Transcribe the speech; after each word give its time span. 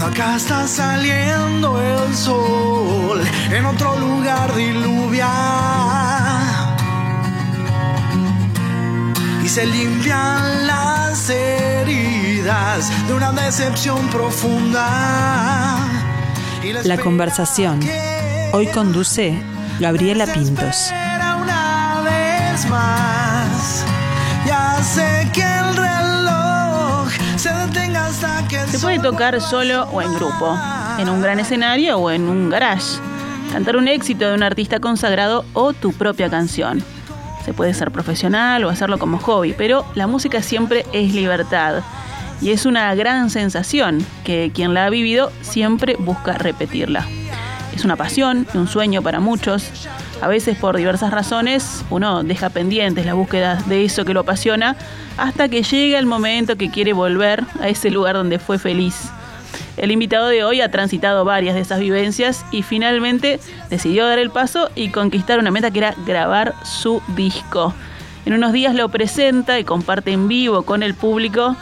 Cuando 0.00 0.18
acá 0.18 0.36
está 0.36 0.66
saliendo 0.66 1.78
el 1.78 2.16
sol, 2.16 3.20
en 3.50 3.66
otro 3.66 3.98
lugar 3.98 4.54
diluvia. 4.54 5.28
Y 9.44 9.48
se 9.48 9.66
limpian 9.66 10.66
las 10.66 11.28
heridas 11.28 12.90
de 13.08 13.12
una 13.12 13.32
decepción 13.32 14.08
profunda. 14.08 15.76
La 16.84 16.96
conversación. 16.96 17.80
Hoy 18.54 18.68
conduce 18.68 19.38
Gabriela 19.80 20.26
Pintos. 20.26 20.90
Una 21.42 22.00
vez 22.06 22.66
más, 22.70 23.84
ya 24.46 24.82
sé 24.82 25.28
que 25.34 25.42
el 25.42 25.89
Se 28.68 28.78
puede 28.78 28.98
tocar 28.98 29.40
solo 29.40 29.84
o 29.92 30.02
en 30.02 30.14
grupo, 30.14 30.58
en 30.98 31.08
un 31.08 31.22
gran 31.22 31.40
escenario 31.40 31.98
o 31.98 32.10
en 32.10 32.22
un 32.22 32.50
garage. 32.50 32.98
Cantar 33.52 33.76
un 33.76 33.88
éxito 33.88 34.28
de 34.28 34.34
un 34.34 34.42
artista 34.42 34.78
consagrado 34.80 35.44
o 35.54 35.72
tu 35.72 35.92
propia 35.92 36.30
canción. 36.30 36.82
Se 37.44 37.52
puede 37.52 37.74
ser 37.74 37.90
profesional 37.90 38.64
o 38.64 38.68
hacerlo 38.68 38.98
como 38.98 39.18
hobby, 39.18 39.54
pero 39.56 39.84
la 39.94 40.06
música 40.06 40.42
siempre 40.42 40.86
es 40.92 41.14
libertad. 41.14 41.82
Y 42.40 42.50
es 42.50 42.66
una 42.66 42.94
gran 42.94 43.30
sensación 43.30 44.04
que 44.24 44.50
quien 44.54 44.74
la 44.74 44.86
ha 44.86 44.90
vivido 44.90 45.32
siempre 45.42 45.96
busca 45.98 46.34
repetirla. 46.34 47.06
Es 47.74 47.84
una 47.84 47.96
pasión 47.96 48.46
y 48.54 48.58
un 48.58 48.68
sueño 48.68 49.02
para 49.02 49.20
muchos. 49.20 49.70
A 50.20 50.28
veces 50.28 50.58
por 50.58 50.76
diversas 50.76 51.10
razones 51.10 51.84
uno 51.88 52.22
deja 52.22 52.50
pendientes 52.50 53.06
la 53.06 53.14
búsqueda 53.14 53.62
de 53.66 53.84
eso 53.84 54.04
que 54.04 54.12
lo 54.12 54.20
apasiona 54.20 54.76
hasta 55.16 55.48
que 55.48 55.62
llega 55.62 55.98
el 55.98 56.04
momento 56.04 56.56
que 56.56 56.70
quiere 56.70 56.92
volver 56.92 57.44
a 57.60 57.68
ese 57.68 57.90
lugar 57.90 58.16
donde 58.16 58.38
fue 58.38 58.58
feliz. 58.58 59.10
El 59.78 59.90
invitado 59.90 60.28
de 60.28 60.44
hoy 60.44 60.60
ha 60.60 60.70
transitado 60.70 61.24
varias 61.24 61.54
de 61.54 61.62
esas 61.62 61.80
vivencias 61.80 62.44
y 62.52 62.62
finalmente 62.62 63.40
decidió 63.70 64.06
dar 64.06 64.18
el 64.18 64.30
paso 64.30 64.70
y 64.74 64.90
conquistar 64.90 65.38
una 65.38 65.50
meta 65.50 65.70
que 65.70 65.78
era 65.78 65.94
grabar 66.06 66.54
su 66.64 67.02
disco. 67.16 67.72
En 68.26 68.34
unos 68.34 68.52
días 68.52 68.74
lo 68.74 68.90
presenta 68.90 69.58
y 69.58 69.64
comparte 69.64 70.12
en 70.12 70.28
vivo 70.28 70.62
con 70.62 70.82
el 70.82 70.92
público 70.92 71.56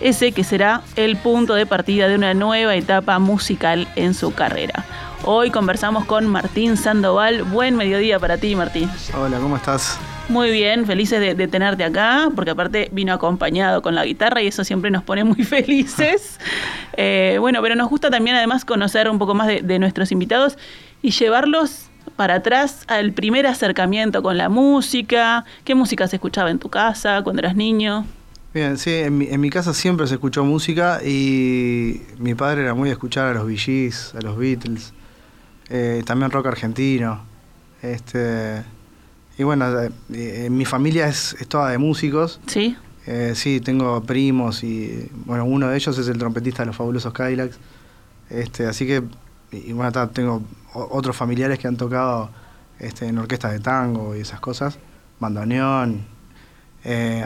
ese 0.00 0.32
que 0.32 0.44
será 0.44 0.82
el 0.96 1.16
punto 1.16 1.54
de 1.54 1.64
partida 1.64 2.08
de 2.08 2.14
una 2.14 2.34
nueva 2.34 2.74
etapa 2.74 3.18
musical 3.18 3.88
en 3.96 4.12
su 4.12 4.34
carrera. 4.34 4.84
Hoy 5.24 5.50
conversamos 5.50 6.06
con 6.06 6.26
Martín 6.26 6.76
Sandoval. 6.76 7.42
Buen 7.42 7.76
mediodía 7.76 8.18
para 8.18 8.38
ti, 8.38 8.56
Martín. 8.56 8.88
Hola, 9.14 9.38
¿cómo 9.38 9.56
estás? 9.56 9.98
Muy 10.30 10.50
bien, 10.50 10.86
felices 10.86 11.20
de, 11.20 11.34
de 11.34 11.46
tenerte 11.46 11.84
acá, 11.84 12.30
porque 12.34 12.52
aparte 12.52 12.88
vino 12.92 13.12
acompañado 13.12 13.82
con 13.82 13.94
la 13.94 14.04
guitarra 14.04 14.40
y 14.42 14.46
eso 14.46 14.64
siempre 14.64 14.90
nos 14.90 15.02
pone 15.02 15.24
muy 15.24 15.44
felices. 15.44 16.38
Eh, 17.02 17.38
bueno, 17.40 17.62
pero 17.62 17.76
nos 17.76 17.88
gusta 17.88 18.10
también 18.10 18.36
además 18.36 18.64
conocer 18.66 19.08
un 19.08 19.18
poco 19.18 19.32
más 19.32 19.46
de, 19.46 19.62
de 19.62 19.78
nuestros 19.78 20.12
invitados 20.12 20.58
y 21.00 21.12
llevarlos 21.12 21.86
para 22.16 22.34
atrás 22.34 22.84
al 22.88 23.12
primer 23.12 23.46
acercamiento 23.46 24.22
con 24.22 24.36
la 24.36 24.50
música. 24.50 25.46
¿Qué 25.64 25.74
música 25.74 26.08
se 26.08 26.16
escuchaba 26.16 26.50
en 26.50 26.58
tu 26.58 26.68
casa 26.68 27.22
cuando 27.22 27.40
eras 27.40 27.56
niño? 27.56 28.04
Bien, 28.52 28.76
sí, 28.76 28.92
en 28.92 29.16
mi, 29.16 29.28
en 29.28 29.40
mi 29.40 29.48
casa 29.48 29.72
siempre 29.72 30.06
se 30.08 30.14
escuchó 30.14 30.44
música 30.44 31.00
y 31.02 32.02
mi 32.18 32.34
padre 32.34 32.62
era 32.62 32.74
muy 32.74 32.88
de 32.88 32.94
escuchar 32.94 33.28
a 33.28 33.34
los 33.34 33.48
Gees, 33.48 34.12
a 34.14 34.20
los 34.20 34.36
Beatles, 34.36 34.92
eh, 35.70 36.02
también 36.04 36.30
rock 36.30 36.46
argentino. 36.46 37.22
Este, 37.82 38.62
y 39.38 39.42
bueno, 39.42 39.80
eh, 39.80 39.90
eh, 40.12 40.50
mi 40.50 40.64
familia 40.64 41.08
es, 41.08 41.34
es 41.40 41.48
toda 41.48 41.70
de 41.70 41.78
músicos. 41.78 42.40
¿Sí? 42.46 42.76
Eh, 43.06 43.32
sí, 43.34 43.60
tengo 43.60 44.02
primos 44.02 44.62
y 44.62 45.10
bueno, 45.24 45.46
uno 45.46 45.68
de 45.68 45.76
ellos 45.76 45.96
es 45.96 46.08
el 46.08 46.18
trompetista 46.18 46.62
de 46.62 46.66
los 46.66 46.76
fabulosos 46.76 47.12
Kylax. 47.14 47.58
Este, 48.28 48.66
así 48.66 48.86
que, 48.86 49.02
y 49.52 49.72
bueno, 49.72 50.08
tengo 50.10 50.42
otros 50.74 51.16
familiares 51.16 51.58
que 51.58 51.66
han 51.66 51.76
tocado 51.76 52.30
este, 52.78 53.06
en 53.06 53.18
orquestas 53.18 53.52
de 53.52 53.60
tango 53.60 54.14
y 54.14 54.20
esas 54.20 54.40
cosas, 54.40 54.78
bandoneón. 55.18 56.04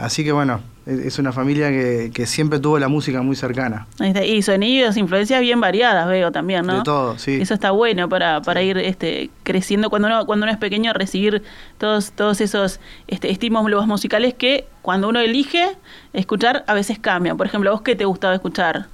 Así 0.01 0.23
que 0.23 0.31
bueno, 0.31 0.61
es, 0.85 1.17
una 1.17 1.31
familia 1.31 1.69
que, 1.69 2.11
que 2.13 2.25
siempre 2.25 2.59
tuvo 2.59 2.77
la 2.77 2.87
música 2.87 3.21
muy 3.21 3.35
cercana. 3.35 3.87
Está. 3.99 4.23
Y 4.23 4.41
sonidos, 4.41 4.97
influencias 4.97 5.41
bien 5.41 5.59
variadas, 5.59 6.07
veo 6.07 6.31
también, 6.31 6.65
¿no? 6.65 6.77
De 6.77 6.83
todo, 6.83 7.17
sí. 7.17 7.39
Eso 7.41 7.53
está 7.53 7.71
bueno 7.71 8.07
para, 8.07 8.41
para 8.41 8.61
ir 8.61 8.77
este, 8.77 9.31
creciendo 9.43 9.89
cuando 9.89 10.07
uno, 10.07 10.25
cuando 10.25 10.43
uno 10.43 10.51
es 10.51 10.59
pequeño, 10.59 10.93
recibir 10.93 11.43
todos, 11.77 12.11
todos 12.11 12.39
esos 12.41 12.79
este, 13.07 13.31
estímulos 13.31 13.87
musicales 13.87 14.33
que 14.35 14.67
cuando 14.81 15.09
uno 15.09 15.19
elige 15.19 15.69
escuchar 16.13 16.63
a 16.67 16.73
veces 16.73 16.99
cambian. 16.99 17.37
Por 17.37 17.47
ejemplo, 17.47 17.71
¿a 17.71 17.73
vos 17.73 17.81
qué 17.81 17.95
te 17.95 18.05
gustaba 18.05 18.35
escuchar? 18.35 18.87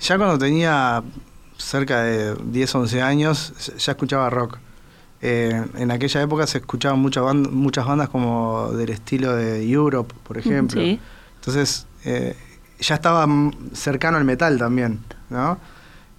Ya 0.00 0.16
cuando 0.16 0.38
tenía 0.38 1.02
cerca 1.58 2.02
de 2.02 2.34
10, 2.34 2.74
11 2.74 3.02
años, 3.02 3.52
ya 3.78 3.92
escuchaba 3.92 4.30
rock. 4.30 4.58
Eh, 5.22 5.64
en 5.76 5.90
aquella 5.90 6.22
época 6.22 6.46
se 6.46 6.58
escuchaban 6.58 7.00
muchas 7.00 7.24
bandas, 7.24 7.52
muchas 7.52 7.86
bandas 7.86 8.08
como 8.08 8.70
del 8.72 8.90
estilo 8.90 9.34
de 9.34 9.68
Europe, 9.68 10.14
por 10.22 10.38
ejemplo. 10.38 10.80
Sí. 10.80 10.98
Entonces, 11.46 11.86
eh, 12.04 12.34
ya 12.80 12.96
estaba 12.96 13.26
cercano 13.72 14.16
al 14.18 14.24
metal 14.24 14.58
también, 14.58 15.00
¿no? 15.30 15.58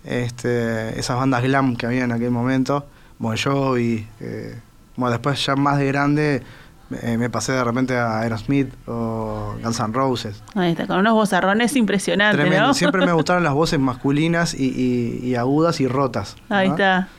Este, 0.05 0.97
esas 0.97 1.17
bandas 1.17 1.43
glam 1.43 1.75
que 1.75 1.85
había 1.85 2.05
en 2.05 2.11
aquel 2.13 2.31
momento, 2.31 2.85
Bon 3.19 3.35
Jovi, 3.35 4.07
eh, 4.21 4.57
bueno, 4.95 5.11
después 5.11 5.45
ya 5.45 5.55
más 5.57 5.77
de 5.79 5.87
grande 5.87 6.43
eh, 7.01 7.17
me 7.17 7.29
pasé 7.29 7.51
de 7.51 7.63
repente 7.63 7.97
a 7.97 8.19
Aerosmith 8.21 8.71
o 8.87 9.55
Guns 9.61 9.79
N' 9.81 9.91
Roses. 9.93 10.41
Ahí 10.55 10.71
está, 10.71 10.87
con 10.87 10.99
unos 10.99 11.13
bozarrones 11.13 11.75
impresionantes, 11.75 12.39
Tremendo. 12.39 12.67
¿no? 12.67 12.73
Siempre 12.73 13.05
me 13.05 13.11
gustaron 13.13 13.43
las 13.43 13.53
voces 13.53 13.79
masculinas 13.79 14.53
y, 14.53 14.63
y- 14.69 15.19
y 15.27 15.35
agudas 15.35 15.81
y 15.81 15.87
rotas. 15.89 16.37
Ahí 16.47 16.69
¿no? 16.69 16.75
está. 16.75 17.09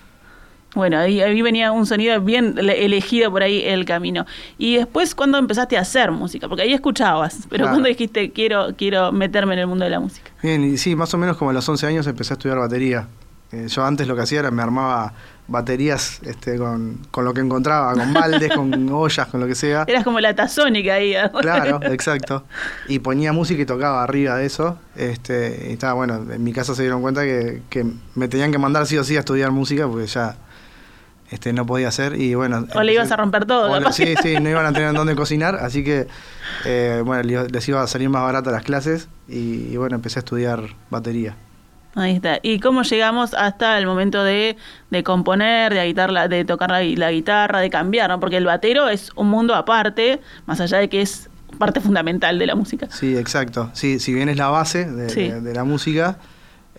Bueno, 0.74 0.98
ahí, 0.98 1.20
ahí 1.22 1.40
venía 1.40 1.72
un 1.72 1.86
sonido 1.86 2.20
bien 2.20 2.54
le- 2.54 2.84
elegido 2.84 3.30
por 3.30 3.42
ahí 3.42 3.62
el 3.64 3.84
camino. 3.86 4.26
Y 4.58 4.76
después, 4.76 5.14
¿cuándo 5.14 5.38
empezaste 5.38 5.78
a 5.78 5.80
hacer 5.80 6.10
música? 6.12 6.46
Porque 6.48 6.62
ahí 6.62 6.72
escuchabas, 6.74 7.46
pero 7.48 7.64
Claro. 7.64 7.70
cuando 7.76 7.88
dijiste 7.88 8.32
quiero, 8.32 8.74
quiero 8.76 9.10
meterme 9.10 9.54
en 9.54 9.60
el 9.60 9.66
mundo 9.66 9.84
de 9.84 9.90
la 9.90 10.00
música? 10.00 10.30
Bien, 10.42 10.62
y 10.64 10.76
sí, 10.76 10.94
más 10.94 11.12
o 11.14 11.18
menos 11.18 11.36
como 11.38 11.50
a 11.50 11.54
los 11.54 11.66
11 11.68 11.86
años 11.86 12.06
empecé 12.06 12.34
a 12.34 12.36
estudiar 12.36 12.58
batería. 12.58 13.08
Eh, 13.50 13.66
yo 13.68 13.82
antes 13.82 14.06
lo 14.06 14.14
que 14.14 14.22
hacía 14.22 14.40
era 14.40 14.50
me 14.50 14.62
armaba 14.62 15.14
baterías 15.48 16.20
este, 16.22 16.58
con, 16.58 16.98
con 17.10 17.24
lo 17.24 17.34
que 17.34 17.40
encontraba, 17.40 17.94
con 17.94 18.12
baldes, 18.12 18.52
con 18.54 18.88
ollas, 18.92 19.26
con 19.26 19.40
lo 19.40 19.46
que 19.46 19.54
sea. 19.54 19.84
Eras 19.86 20.04
como 20.04 20.20
la 20.20 20.34
tazónica 20.34 20.94
ahí. 20.94 21.14
Claro, 21.40 21.80
exacto. 21.90 22.44
Y 22.86 23.00
ponía 23.00 23.32
música 23.32 23.60
y 23.60 23.66
tocaba 23.66 24.04
arriba 24.04 24.36
de 24.36 24.46
eso. 24.46 24.78
Este, 24.94 25.68
y 25.70 25.72
estaba 25.72 25.94
bueno, 25.94 26.26
en 26.30 26.44
mi 26.44 26.52
casa 26.52 26.74
se 26.74 26.82
dieron 26.82 27.02
cuenta 27.02 27.22
que, 27.22 27.62
que 27.70 27.86
me 28.14 28.28
tenían 28.28 28.52
que 28.52 28.58
mandar 28.58 28.86
sí 28.86 28.96
o 28.98 29.04
sí 29.04 29.16
a 29.16 29.20
estudiar 29.20 29.50
música 29.50 29.88
porque 29.88 30.06
ya 30.06 30.36
este, 31.30 31.52
no 31.54 31.64
podía 31.64 31.88
hacer. 31.88 32.20
Y 32.20 32.34
bueno. 32.34 32.66
O 32.74 32.82
le 32.82 32.92
ibas 32.92 33.10
a 33.10 33.16
romper 33.16 33.46
todo, 33.46 33.72
o 33.72 33.92
sí, 33.92 34.14
sí, 34.22 34.36
no 34.40 34.50
iban 34.50 34.66
a 34.66 34.72
tener 34.72 34.92
dónde 34.94 35.16
cocinar, 35.16 35.56
así 35.56 35.82
que 35.82 36.06
eh, 36.66 37.02
bueno, 37.04 37.22
les 37.22 37.68
iba 37.68 37.82
a 37.82 37.86
salir 37.86 38.10
más 38.10 38.22
baratas 38.22 38.52
las 38.52 38.62
clases 38.62 39.08
y, 39.28 39.72
y 39.72 39.76
bueno, 39.78 39.96
empecé 39.96 40.18
a 40.18 40.20
estudiar 40.20 40.74
batería. 40.90 41.36
Ahí 41.98 42.14
está. 42.16 42.38
¿Y 42.42 42.60
cómo 42.60 42.82
llegamos 42.82 43.34
hasta 43.34 43.76
el 43.78 43.86
momento 43.86 44.22
de, 44.22 44.56
de 44.90 45.02
componer, 45.02 45.74
de, 45.74 45.84
guitar 45.86 46.10
la- 46.10 46.28
de 46.28 46.44
tocar 46.44 46.70
la, 46.70 46.82
la 46.82 47.10
guitarra, 47.10 47.60
de 47.60 47.70
cambiar, 47.70 48.08
¿no? 48.10 48.20
Porque 48.20 48.36
el 48.36 48.44
batero 48.44 48.88
es 48.88 49.10
un 49.16 49.28
mundo 49.28 49.54
aparte, 49.54 50.20
más 50.46 50.60
allá 50.60 50.78
de 50.78 50.88
que 50.88 51.02
es 51.02 51.28
parte 51.58 51.80
fundamental 51.80 52.38
de 52.38 52.46
la 52.46 52.54
música. 52.54 52.88
Sí, 52.90 53.16
exacto. 53.16 53.70
Sí, 53.72 53.98
si 53.98 54.14
bien 54.14 54.28
es 54.28 54.36
la 54.36 54.48
base 54.48 54.84
de, 54.90 55.08
Sí. 55.10 55.28
de- 55.28 55.40
de 55.40 55.54
la 55.54 55.64
música, 55.64 56.18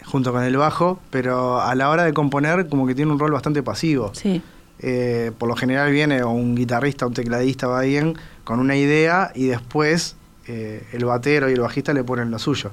junto 0.05 0.31
con 0.31 0.43
el 0.43 0.55
bajo, 0.55 0.99
pero 1.09 1.59
a 1.61 1.75
la 1.75 1.89
hora 1.89 2.03
de 2.05 2.13
componer 2.13 2.67
como 2.69 2.87
que 2.87 2.95
tiene 2.95 3.11
un 3.11 3.19
rol 3.19 3.31
bastante 3.31 3.61
pasivo. 3.61 4.11
Sí. 4.13 4.41
Eh, 4.81 5.31
por 5.37 5.49
lo 5.49 5.55
general 5.57 5.91
viene 5.91 6.23
un 6.23 6.55
guitarrista, 6.55 7.05
un 7.05 7.13
tecladista, 7.13 7.67
va 7.67 7.81
bien, 7.81 8.13
con 8.45 8.59
una 8.61 8.77
idea 8.77 9.31
y 9.35 9.47
después 9.47 10.15
eh, 10.47 10.87
el 10.93 11.03
batero 11.03 11.49
y 11.49 11.53
el 11.53 11.59
bajista 11.59 11.91
le 11.93 12.03
ponen 12.05 12.31
lo 12.31 12.39
suyo. 12.39 12.71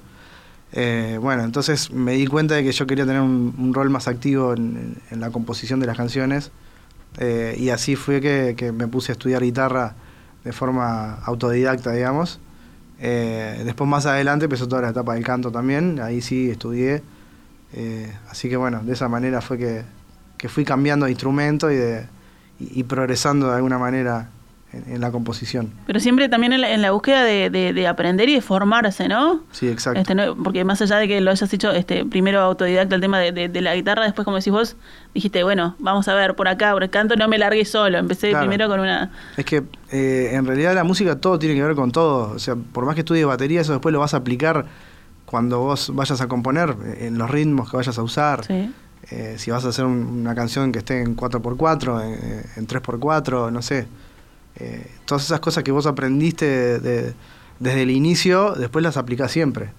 Eh, 0.72 1.18
bueno, 1.20 1.44
entonces 1.44 1.90
me 1.90 2.12
di 2.12 2.26
cuenta 2.26 2.54
de 2.54 2.64
que 2.64 2.72
yo 2.72 2.86
quería 2.86 3.06
tener 3.06 3.22
un, 3.22 3.72
rol 3.72 3.88
más 3.90 4.08
activo 4.08 4.54
en, 4.54 4.96
la 5.10 5.30
composición 5.30 5.80
de 5.80 5.86
las 5.86 5.96
canciones 5.96 6.50
eh, 7.18 7.56
y 7.58 7.70
así 7.70 7.96
fue 7.96 8.20
que, 8.20 8.72
me 8.72 8.88
puse 8.88 9.12
a 9.12 9.14
estudiar 9.14 9.42
guitarra 9.42 9.94
de 10.44 10.52
forma 10.52 11.14
autodidacta, 11.24 11.92
digamos. 11.92 12.40
Eh, 12.98 13.62
después 13.64 13.88
más 13.88 14.06
adelante 14.06 14.46
empezó 14.46 14.68
toda 14.68 14.82
la 14.82 14.90
etapa 14.90 15.14
del 15.14 15.24
canto 15.24 15.50
también, 15.50 16.00
ahí 16.00 16.20
sí 16.20 16.50
estudié. 16.50 17.02
Así 18.30 18.48
que 18.48 18.56
bueno, 18.56 18.82
de 18.82 18.94
esa 18.94 19.06
manera 19.08 19.42
fue 19.42 19.58
que, 19.58 19.82
que 20.38 20.48
fui 20.48 20.64
cambiando 20.64 21.04
de 21.04 21.12
instrumento 21.12 21.70
y, 21.70 21.76
de, 21.76 22.06
y 22.58 22.84
progresando 22.84 23.50
de 23.50 23.56
alguna 23.56 23.78
manera 23.78 24.30
en, 24.86 25.00
la 25.00 25.10
composición. 25.10 25.72
Pero 25.86 26.00
siempre 26.00 26.28
también 26.28 26.52
en 26.52 26.60
la, 26.60 26.70
en 26.72 26.82
la 26.82 26.90
búsqueda 26.90 27.22
de, 27.24 27.50
de- 27.50 27.72
de 27.72 27.86
aprender 27.86 28.28
y 28.28 28.34
de 28.34 28.40
formarse, 28.40 29.08
¿no? 29.08 29.42
Sí, 29.52 29.68
exacto. 29.68 30.00
Este, 30.00 30.14
no- 30.14 30.36
Porque 30.36 30.64
más 30.64 30.80
allá 30.82 30.96
de 30.96 31.08
que 31.08 31.20
lo 31.20 31.30
hayas 31.30 31.52
hecho 31.52 31.70
este, 31.72 32.04
primero 32.04 32.40
autodidacta 32.40 32.94
el 32.94 33.00
tema 33.00 33.18
de, 33.18 33.48
la 33.60 33.74
guitarra, 33.74 34.04
después 34.04 34.24
como 34.24 34.36
decís 34.36 34.52
vos, 34.52 34.76
dijiste, 35.14 35.42
bueno, 35.44 35.76
vamos 35.78 36.08
a 36.08 36.14
ver 36.14 36.34
por 36.36 36.48
acá, 36.48 36.72
por 36.72 36.82
el 36.82 36.90
canto, 36.90 37.16
no 37.16 37.28
me 37.28 37.38
largué 37.38 37.64
solo, 37.64 37.98
empecé 37.98 38.30
Claro. 38.30 38.46
primero 38.46 38.68
con 38.68 38.80
una... 38.80 39.10
Es 39.36 39.44
que 39.44 39.62
eh, 39.90 40.30
en 40.32 40.46
realidad 40.46 40.74
la 40.74 40.84
música 40.84 41.16
todo 41.20 41.38
tiene 41.38 41.54
que 41.54 41.62
ver 41.62 41.74
con 41.74 41.92
todo. 41.92 42.32
O 42.34 42.38
sea, 42.38 42.54
por 42.56 42.84
más 42.84 42.94
que 42.94 43.00
estudies 43.00 43.26
batería, 43.26 43.60
eso 43.60 43.72
después 43.72 43.92
lo 43.92 44.00
vas 44.00 44.14
a 44.14 44.18
aplicar 44.18 44.66
cuando 45.24 45.58
vos 45.60 45.90
vayas 45.94 46.20
a 46.20 46.28
componer, 46.28 46.76
eh, 46.84 47.06
en 47.06 47.18
los 47.18 47.30
ritmos 47.30 47.70
que 47.70 47.76
vayas 47.76 47.98
a 47.98 48.02
usar, 48.02 48.44
Sí. 48.44 48.72
eh, 49.10 49.34
si 49.38 49.50
vas 49.50 49.64
a 49.64 49.68
hacer 49.68 49.84
un- 49.84 50.20
una 50.20 50.34
canción 50.34 50.70
que 50.72 50.78
esté 50.78 51.00
en 51.02 51.16
4x4, 51.16 52.00
en, 52.04 52.42
en 52.56 52.66
3x4, 52.66 53.50
no 53.50 53.60
sé. 53.62 53.86
Eh, 54.58 54.86
todas 55.04 55.24
esas 55.24 55.40
cosas 55.40 55.64
que 55.64 55.72
vos 55.72 55.86
aprendiste 55.86 56.78
de- 56.80 57.14
desde 57.58 57.82
el 57.82 57.90
inicio, 57.90 58.52
después 58.54 58.82
las 58.82 58.96
aplicás 58.96 59.30
siempre. 59.30 59.70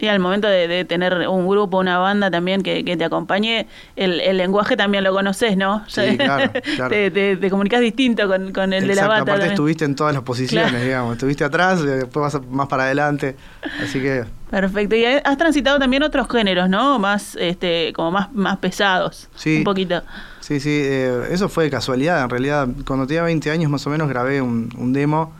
Y 0.00 0.08
al 0.08 0.18
momento 0.18 0.48
de, 0.48 0.66
de 0.66 0.84
tener 0.84 1.28
un 1.28 1.46
grupo, 1.46 1.78
una 1.78 1.98
banda 1.98 2.28
también 2.28 2.62
que, 2.62 2.84
que 2.84 2.96
te 2.96 3.04
acompañe, 3.04 3.68
el, 3.94 4.20
el 4.20 4.36
lenguaje 4.38 4.76
también 4.76 5.04
lo 5.04 5.12
conoces, 5.12 5.56
¿no? 5.56 5.84
Sí, 5.86 6.16
claro, 6.16 6.50
claro. 6.76 6.90
Te, 6.90 7.12
te- 7.12 7.36
te 7.36 7.48
comunicas 7.50 7.80
distinto 7.80 8.26
con, 8.26 8.52
con 8.52 8.72
el 8.72 8.80
de 8.82 8.86
la 8.88 8.92
Exacto, 9.02 9.08
banda. 9.08 9.22
aparte 9.22 9.30
también. 9.38 9.52
estuviste 9.52 9.84
en 9.84 9.94
todas 9.94 10.12
las 10.12 10.24
posiciones, 10.24 10.70
Claro. 10.70 10.84
digamos. 10.84 11.12
Estuviste 11.12 11.44
atrás, 11.44 11.80
después 11.84 12.34
vas 12.34 12.42
más 12.50 12.66
para 12.66 12.84
adelante. 12.84 13.36
Así 13.82 14.00
que 14.00 14.24
Perfecto. 14.50 14.96
Y 14.96 15.04
has 15.04 15.38
transitado 15.38 15.78
también 15.78 16.02
otros 16.02 16.28
géneros, 16.28 16.68
¿no? 16.68 16.98
Más, 16.98 17.36
este, 17.40 17.92
como 17.94 18.10
más, 18.10 18.32
más 18.32 18.56
pesados. 18.58 19.28
Sí. 19.36 19.58
Un 19.58 19.64
poquito. 19.64 20.02
Sí, 20.44 20.60
sí, 20.60 20.68
eh, 20.70 21.28
eso 21.30 21.48
fue 21.48 21.70
casualidad. 21.70 22.22
En 22.22 22.28
realidad, 22.28 22.68
cuando 22.86 23.06
tenía 23.06 23.22
20 23.22 23.50
años 23.50 23.70
más 23.70 23.86
o 23.86 23.90
menos, 23.90 24.10
grabé 24.10 24.42
un, 24.42 24.92
demo 24.92 25.32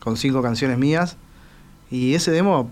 con 0.00 0.18
cinco 0.18 0.42
canciones 0.42 0.76
mías. 0.76 1.16
Y 1.90 2.12
ese 2.12 2.30
demo 2.30 2.70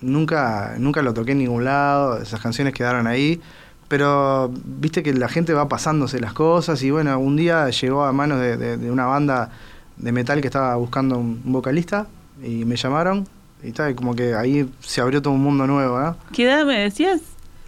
nunca, 0.00 0.74
nunca 0.78 1.02
lo 1.02 1.14
toqué 1.14 1.30
en 1.30 1.38
ningún 1.38 1.64
lado. 1.64 2.20
Esas 2.20 2.40
canciones 2.40 2.74
quedaron 2.74 3.06
ahí. 3.06 3.40
Pero 3.86 4.50
viste 4.64 5.04
que 5.04 5.14
la 5.14 5.28
gente 5.28 5.52
va 5.52 5.68
pasándose 5.68 6.18
las 6.18 6.32
cosas. 6.32 6.82
Y 6.82 6.90
bueno, 6.90 7.16
un 7.20 7.36
día 7.36 7.70
llegó 7.70 8.02
a 8.04 8.12
manos 8.12 8.40
de, 8.40 8.90
una 8.90 9.06
banda 9.06 9.52
de 9.98 10.10
metal 10.10 10.40
que 10.40 10.48
estaba 10.48 10.74
buscando 10.74 11.16
un, 11.16 11.42
vocalista. 11.44 12.08
Y 12.42 12.64
me 12.64 12.74
llamaron. 12.74 13.28
Y 13.62 13.70
tal, 13.70 13.94
como 13.94 14.16
que 14.16 14.34
ahí 14.34 14.68
se 14.80 15.00
abrió 15.00 15.22
todo 15.22 15.34
un 15.34 15.42
mundo 15.44 15.64
nuevo, 15.68 15.96
¿no? 15.96 16.16
¿Qué 16.32 16.42
edad 16.42 16.64
me 16.64 16.76
decías? 16.76 17.20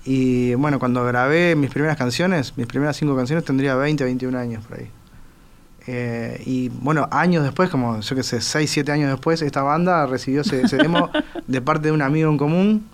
Y 0.04 0.54
bueno, 0.54 0.78
cuando 0.78 1.04
grabé 1.04 1.54
mis 1.54 1.70
primeras 1.70 1.96
canciones, 1.96 2.56
mis 2.56 2.66
primeras 2.66 2.96
cinco 2.96 3.14
canciones, 3.16 3.44
tendría 3.44 3.74
20, 3.76 4.02
21 4.04 4.36
años 4.38 4.64
por 4.66 4.78
ahí. 4.78 4.88
Eh, 5.86 6.40
y 6.46 6.68
bueno, 6.68 7.08
años 7.10 7.42
después, 7.44 7.68
como 7.70 8.00
yo 8.00 8.16
que 8.16 8.22
sé, 8.22 8.40
6, 8.40 8.70
7 8.70 8.92
años 8.92 9.10
después, 9.10 9.42
esta 9.42 9.62
banda 9.62 10.06
recibió 10.06 10.42
ese, 10.42 10.62
ese 10.62 10.76
demo 10.76 11.10
de 11.46 11.60
parte 11.60 11.88
de 11.88 11.92
un 11.92 12.02
amigo 12.02 12.30
en 12.30 12.38
común. 12.38 12.86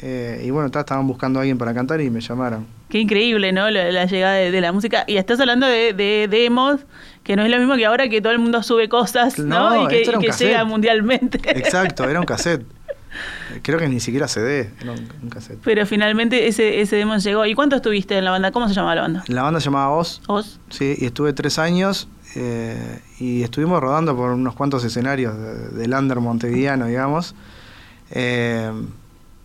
Eh, 0.00 0.42
y 0.44 0.50
bueno, 0.50 0.70
ta- 0.70 0.80
estaban 0.80 1.06
buscando 1.06 1.38
a 1.38 1.42
alguien 1.42 1.56
para 1.58 1.72
cantar 1.72 2.00
y 2.00 2.10
me 2.10 2.20
llamaron. 2.20 2.66
Qué 2.88 2.98
increíble, 2.98 3.52
¿no? 3.52 3.70
La, 3.70 3.90
la 3.90 4.04
llegada 4.06 4.34
de, 4.34 4.50
de 4.50 4.60
la 4.60 4.72
música. 4.72 5.04
Y 5.06 5.16
estás 5.16 5.38
hablando 5.40 5.66
de, 5.66 5.92
de 5.92 6.28
demos, 6.28 6.80
que 7.22 7.36
no 7.36 7.42
es 7.44 7.50
lo 7.50 7.58
mismo 7.58 7.76
que 7.76 7.86
ahora 7.86 8.08
que 8.08 8.20
todo 8.20 8.32
el 8.32 8.38
mundo 8.40 8.62
sube 8.62 8.88
cosas, 8.88 9.38
¿no? 9.38 9.70
No, 9.70 9.84
y 9.84 9.88
que, 9.88 10.02
y 10.02 10.18
que 10.18 10.32
llega 10.32 10.64
mundialmente. 10.64 11.38
Exacto, 11.58 12.08
era 12.08 12.20
un 12.20 12.26
cassette. 12.26 12.64
Creo 13.64 13.78
que 13.78 13.88
ni 13.88 13.98
siquiera 13.98 14.28
CD, 14.28 14.70
era 14.80 14.92
un, 14.92 15.28
cassette. 15.30 15.58
Pero 15.64 15.84
finalmente 15.86 16.46
ese, 16.46 16.80
ese 16.80 16.96
demo 16.96 17.16
llegó. 17.16 17.44
¿Y 17.46 17.54
cuánto 17.54 17.76
estuviste 17.76 18.16
en 18.16 18.24
la 18.24 18.30
banda? 18.30 18.52
¿Cómo 18.52 18.68
se 18.68 18.74
llamaba 18.74 18.94
la 18.94 19.00
banda? 19.02 19.24
La 19.26 19.42
banda 19.42 19.58
se 19.58 19.64
llamaba 19.64 19.90
Oz, 19.90 20.20
¿Vos? 20.28 20.60
sí, 20.70 20.94
y 20.98 21.06
estuve 21.06 21.32
tres 21.32 21.58
años 21.58 22.06
eh, 22.36 23.00
y 23.18 23.42
estuvimos 23.42 23.80
rodando 23.80 24.14
por 24.14 24.30
unos 24.30 24.54
cuantos 24.54 24.84
escenarios 24.84 25.36
de- 25.36 25.68
del 25.70 25.92
under 25.94 26.20
montevideano, 26.20 26.86
digamos. 26.86 27.34
Eh, 28.10 28.70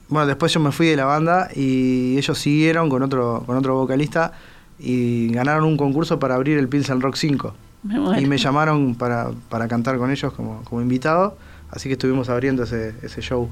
bueno, 0.10 0.28
después 0.28 0.54
yo 0.54 0.60
me 0.60 0.72
fui 0.72 0.88
de 0.88 0.96
la 0.96 1.06
banda 1.06 1.50
y 1.56 2.18
ellos 2.18 2.38
siguieron 2.38 2.90
con 2.90 3.04
otro, 3.04 3.44
con 3.46 3.56
otro 3.58 3.76
vocalista 3.76 4.34
y 4.80 5.30
ganaron 5.32 5.66
un 5.66 5.78
concurso 5.78 6.20
para 6.20 6.36
abrir 6.36 6.58
el 6.58 6.68
Pilsen 6.68 7.00
Rock 7.02 7.16
5. 7.16 7.54
Me. 7.84 8.22
Y 8.22 8.26
me 8.26 8.38
llamaron 8.38 8.96
para, 8.96 9.32
para 9.50 9.68
cantar 9.70 9.98
con 9.98 10.12
ellos 10.12 10.34
como, 10.34 10.62
como 10.66 10.82
invitado, 10.82 11.38
así 11.72 11.88
que 11.88 11.94
estuvimos 11.94 12.28
abriendo 12.28 12.64
ese, 12.64 12.94
ese 13.02 13.22
show. 13.22 13.50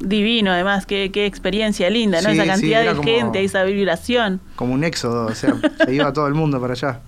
Divino, 0.00 0.52
además, 0.52 0.86
qué, 0.86 1.10
qué 1.12 1.26
experiencia 1.26 1.90
linda, 1.90 2.20
¿no? 2.22 2.30
Sí, 2.30 2.36
Esa 2.38 2.46
cantidad 2.46 2.82
de 2.82 2.88
como- 2.94 3.02
gente, 3.02 3.42
esa 3.44 3.64
vibración. 3.64 4.40
Como 4.56 4.74
un 4.74 4.84
éxodo, 4.84 5.26
o 5.26 5.34
sea, 5.34 5.54
se 5.84 5.94
iba 5.94 6.12
todo 6.12 6.26
el 6.28 6.34
mundo 6.34 6.60
para 6.60 6.74
allá. 6.74 7.00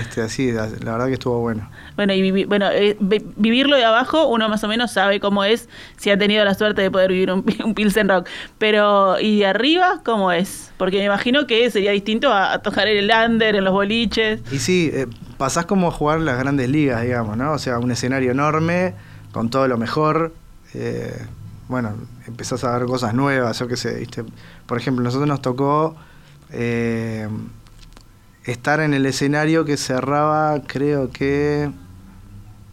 Este, 0.00 0.20
así, 0.22 0.52
la, 0.52 0.68
la 0.68 0.92
verdad 0.92 1.06
que 1.08 1.14
estuvo 1.14 1.40
bueno. 1.40 1.68
Bueno, 1.96 2.14
y 2.14 2.22
vivi- 2.22 2.46
bueno, 2.46 2.70
eh, 2.70 2.96
vi- 3.00 3.24
vivirlo 3.36 3.74
de 3.76 3.84
abajo, 3.84 4.28
uno 4.28 4.48
más 4.48 4.62
o 4.62 4.68
menos 4.68 4.92
sabe 4.92 5.18
cómo 5.18 5.42
es, 5.42 5.68
si 5.96 6.08
ha 6.10 6.16
tenido 6.16 6.44
la 6.44 6.54
suerte 6.54 6.82
de 6.82 6.90
poder 6.90 7.10
vivir 7.10 7.32
un, 7.32 7.44
un 7.64 7.74
Pilsen 7.74 8.08
Rock. 8.08 8.28
Pero, 8.58 9.18
¿y 9.18 9.40
de 9.40 9.46
arriba 9.46 10.00
cómo 10.04 10.30
es? 10.30 10.70
Porque 10.78 10.98
me 10.98 11.04
imagino 11.06 11.48
que 11.48 11.68
sería 11.72 11.90
distinto 11.90 12.30
a, 12.32 12.52
a 12.52 12.58
tocar 12.62 12.86
en 12.86 12.96
el 12.98 13.10
under, 13.28 13.56
en 13.56 13.64
los 13.64 13.72
boliches. 13.72 14.40
Y 14.52 14.60
sí, 14.60 14.88
eh, 14.94 15.08
pasás 15.36 15.66
como 15.66 15.88
a 15.88 15.90
jugar 15.90 16.20
las 16.20 16.38
grandes 16.38 16.68
ligas, 16.68 17.02
digamos, 17.02 17.36
¿no? 17.36 17.50
O 17.52 17.58
sea, 17.58 17.80
un 17.80 17.90
escenario 17.90 18.30
enorme, 18.30 18.94
con 19.32 19.50
todo 19.50 19.66
lo 19.66 19.78
mejor. 19.78 20.32
eh, 20.74 21.26
bueno, 21.72 21.90
empezás 22.28 22.62
a 22.62 22.78
ver 22.78 22.86
cosas 22.86 23.12
nuevas, 23.14 23.58
yo 23.58 23.66
qué 23.66 23.76
sé, 23.76 23.94
¿viste? 23.98 24.24
Por 24.66 24.78
ejemplo, 24.78 25.02
nosotros 25.02 25.26
nos 25.28 25.42
tocó 25.42 25.96
eh, 26.50 27.26
estar 28.44 28.80
en 28.80 28.94
el 28.94 29.06
escenario 29.06 29.64
que 29.64 29.76
cerraba, 29.76 30.60
creo 30.66 31.10
que. 31.10 31.70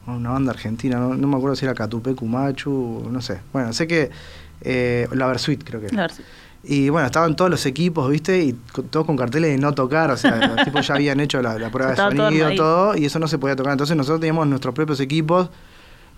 Una 0.07 0.31
banda 0.31 0.51
argentina, 0.51 0.97
no, 0.97 1.13
no 1.15 1.27
me 1.27 1.37
acuerdo 1.37 1.55
si 1.55 1.65
era 1.65 1.75
Catupé 1.75 2.15
Cumachu, 2.15 3.07
no 3.11 3.21
sé. 3.21 3.39
Bueno, 3.53 3.73
sé 3.73 3.87
que. 3.87 4.09
Eh, 4.61 5.07
la 5.13 5.27
Versuit, 5.27 5.63
creo 5.63 5.79
que 5.79 5.87
era. 5.87 5.97
A 5.97 6.01
ver 6.07 6.11
si- 6.11 6.23
Y 6.63 6.89
bueno, 6.89 7.05
estaban 7.05 7.35
todos 7.35 7.49
los 7.49 7.65
equipos, 7.65 8.09
¿viste? 8.09 8.39
Y 8.43 8.53
todos 8.89 9.05
con 9.05 9.15
carteles 9.15 9.51
de 9.51 9.57
no 9.57 9.73
tocar, 9.73 10.11
o 10.11 10.17
sea, 10.17 10.45
los 10.47 10.57
tipos 10.65 10.85
ya 10.87 10.95
habían 10.95 11.19
hecho 11.21 11.41
la, 11.41 11.57
la 11.57 11.69
prueba 11.71 11.91
de 11.91 11.95
todo 11.97 12.07
sonido, 12.09 12.25
armadito. 12.45 12.63
todo, 12.63 12.97
y 12.97 13.05
eso 13.05 13.19
no 13.19 13.27
se 13.27 13.37
podía 13.37 13.55
tocar. 13.55 13.71
Entonces 13.73 13.95
nosotros 13.95 14.19
teníamos 14.19 14.47
nuestros 14.47 14.73
propios 14.75 14.99
equipos, 14.99 15.49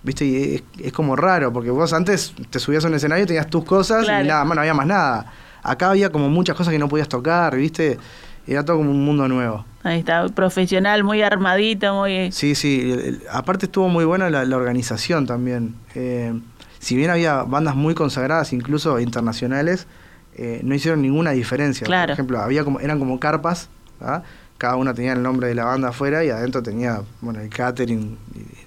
¿viste? 0.02 0.24
Y 0.24 0.54
es, 0.54 0.62
es 0.86 0.92
como 0.92 1.16
raro, 1.16 1.52
porque 1.52 1.70
vos 1.70 1.92
antes 1.92 2.34
te 2.50 2.58
subías 2.58 2.84
a 2.84 2.88
un 2.88 2.94
escenario, 2.94 3.26
tenías 3.26 3.46
tus 3.48 3.64
cosas 3.64 4.04
Claro. 4.04 4.24
y 4.24 4.28
nada 4.28 4.44
más, 4.44 4.54
no 4.56 4.60
había 4.60 4.74
más 4.74 4.86
nada. 4.86 5.32
Acá 5.62 5.90
había 5.90 6.10
como 6.10 6.28
muchas 6.28 6.56
cosas 6.56 6.72
que 6.72 6.78
no 6.78 6.88
podías 6.88 7.08
tocar, 7.08 7.56
¿viste? 7.56 7.98
Era 8.46 8.64
todo 8.64 8.78
como 8.78 8.90
un 8.90 9.04
mundo 9.04 9.28
nuevo. 9.28 9.64
Ahí 9.84 10.00
está, 10.00 10.26
profesional, 10.28 11.04
muy 11.04 11.22
armadito, 11.22 11.94
muy... 11.94 12.32
Sí, 12.32 12.54
sí. 12.54 13.20
aparte 13.30 13.66
estuvo 13.66 13.88
muy 13.88 14.04
buena 14.04 14.30
la, 14.30 14.44
la 14.44 14.56
organización 14.56 15.26
también. 15.26 15.74
Eh, 15.94 16.32
si 16.80 16.96
bien 16.96 17.10
había 17.10 17.44
bandas 17.44 17.76
muy 17.76 17.94
consagradas, 17.94 18.52
incluso 18.52 18.98
internacionales, 18.98 19.86
eh, 20.34 20.60
no 20.64 20.74
hicieron 20.74 21.02
ninguna 21.02 21.30
diferencia. 21.30 21.84
Claro. 21.86 22.08
Por 22.08 22.12
ejemplo, 22.14 22.40
había 22.40 22.64
como, 22.64 22.80
eran 22.80 22.98
como 22.98 23.20
carpas, 23.20 23.68
¿ah? 24.00 24.22
cada 24.58 24.76
una 24.76 24.94
tenía 24.94 25.12
el 25.12 25.22
nombre 25.22 25.46
de 25.48 25.54
la 25.54 25.64
banda 25.64 25.88
afuera 25.90 26.24
y 26.24 26.30
adentro 26.30 26.62
tenía 26.62 27.02
bueno, 27.20 27.40
el 27.40 27.48
catering 27.48 28.16
y 28.34 28.61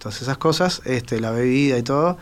todas 0.00 0.20
esas 0.22 0.36
cosas, 0.38 0.82
este, 0.84 1.20
la 1.20 1.30
bebida 1.30 1.78
y 1.78 1.82
todo. 1.84 2.18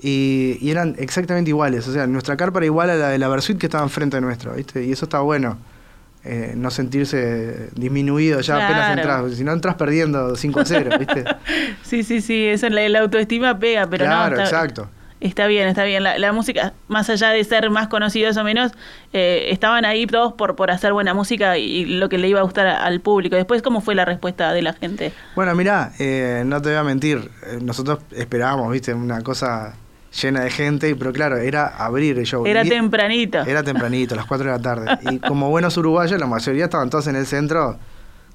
Y, 0.00 0.58
y 0.60 0.70
eran 0.70 0.94
exactamente 0.98 1.50
iguales. 1.50 1.88
O 1.88 1.92
sea, 1.92 2.06
nuestra 2.06 2.36
carpa 2.36 2.60
era 2.60 2.66
igual 2.66 2.90
a 2.90 2.94
la 2.96 3.08
de 3.08 3.18
la 3.18 3.28
Versuit 3.28 3.58
que 3.58 3.66
estaba 3.66 3.82
enfrente 3.84 4.20
nuestro, 4.20 4.54
¿viste? 4.54 4.84
Y 4.84 4.92
eso 4.92 5.06
está 5.06 5.20
bueno. 5.20 5.58
eh, 6.24 6.54
no 6.56 6.70
sentirse 6.70 7.70
disminuido 7.74 8.40
ya 8.40 8.64
apenas 8.64 8.96
entras. 8.96 9.34
Si 9.34 9.42
no 9.44 9.52
entras 9.52 9.74
perdiendo 9.74 10.36
5 10.36 10.60
a 10.60 10.64
0, 10.64 10.90
¿viste? 10.98 11.24
Sí, 11.82 12.04
sí, 12.04 12.20
sí, 12.20 12.46
eso 12.46 12.68
la, 12.68 12.88
la 12.88 13.00
autoestima 13.00 13.58
pega, 13.58 13.88
pero 13.88 14.04
claro, 14.06 14.36
no... 14.36 14.42
Está, 14.42 14.56
exacto. 14.56 14.88
Está 15.22 15.46
bien, 15.46 15.68
está 15.68 15.84
bien. 15.84 16.02
La, 16.02 16.18
la 16.18 16.32
música, 16.32 16.72
más 16.88 17.08
allá 17.08 17.30
de 17.30 17.44
ser 17.44 17.70
más 17.70 17.86
conocidos 17.88 18.36
o 18.36 18.44
menos, 18.44 18.72
eh, 19.12 19.46
estaban 19.50 19.84
ahí 19.84 20.06
todos 20.06 20.32
por, 20.32 20.56
por 20.56 20.70
hacer 20.70 20.92
buena 20.92 21.14
música 21.14 21.56
y, 21.58 21.64
y 21.64 21.84
lo 21.84 22.08
que 22.08 22.18
le 22.18 22.26
iba 22.28 22.40
a 22.40 22.42
gustar 22.42 22.66
al 22.66 23.00
público. 23.00 23.36
Después, 23.36 23.62
¿cómo 23.62 23.80
fue 23.80 23.94
la 23.94 24.04
respuesta 24.04 24.52
de 24.52 24.62
la 24.62 24.72
gente? 24.72 25.12
Bueno, 25.36 25.54
mirá, 25.54 25.92
eh, 26.00 26.42
no 26.44 26.60
te 26.60 26.70
voy 26.70 26.78
a 26.78 26.82
mentir. 26.82 27.30
eh, 27.46 27.58
Nosotros 27.62 28.00
esperábamos, 28.10 28.72
¿viste? 28.72 28.92
Una 28.94 29.20
cosa 29.22 29.74
llena 30.20 30.40
de 30.42 30.50
gente, 30.50 30.94
pero 30.96 31.12
claro, 31.12 31.36
era 31.38 31.68
abrir 31.68 32.18
el 32.18 32.26
show. 32.26 32.44
Era 32.44 32.64
Y- 32.64 32.68
tempranito. 32.68 33.42
Era 33.42 33.62
tempranito, 33.62 34.14
a 34.14 34.16
las 34.16 34.26
4 34.26 34.46
de 34.50 34.52
la 34.56 34.60
tarde. 34.62 34.98
Y 35.12 35.18
como 35.20 35.50
buenos 35.50 35.76
uruguayos, 35.76 36.18
la 36.18 36.26
mayoría 36.26 36.64
estaban 36.64 36.90
todos 36.90 37.06
en 37.06 37.14
el 37.16 37.26
centro 37.26 37.78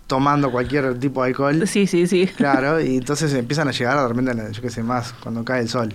tomando 0.08 0.52
cualquier 0.52 0.98
tipo 1.00 1.22
de 1.22 1.30
alcohol. 1.32 1.68
Sí, 1.68 1.86
sí, 1.86 2.08
sí. 2.08 2.28
Claro, 2.38 2.80
y 2.80 2.96
entonces 2.96 3.34
empiezan 3.34 3.68
a 3.68 3.72
llegar 3.72 4.00
de 4.02 4.08
repente, 4.08 4.54
yo 4.54 4.62
qué 4.62 4.70
sé, 4.70 4.82
más 4.82 5.12
cuando 5.22 5.44
cae 5.44 5.62
el 5.62 5.68
sol. 5.70 5.94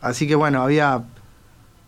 Así 0.00 0.26
que 0.26 0.34
bueno, 0.34 0.62
había, 0.62 1.02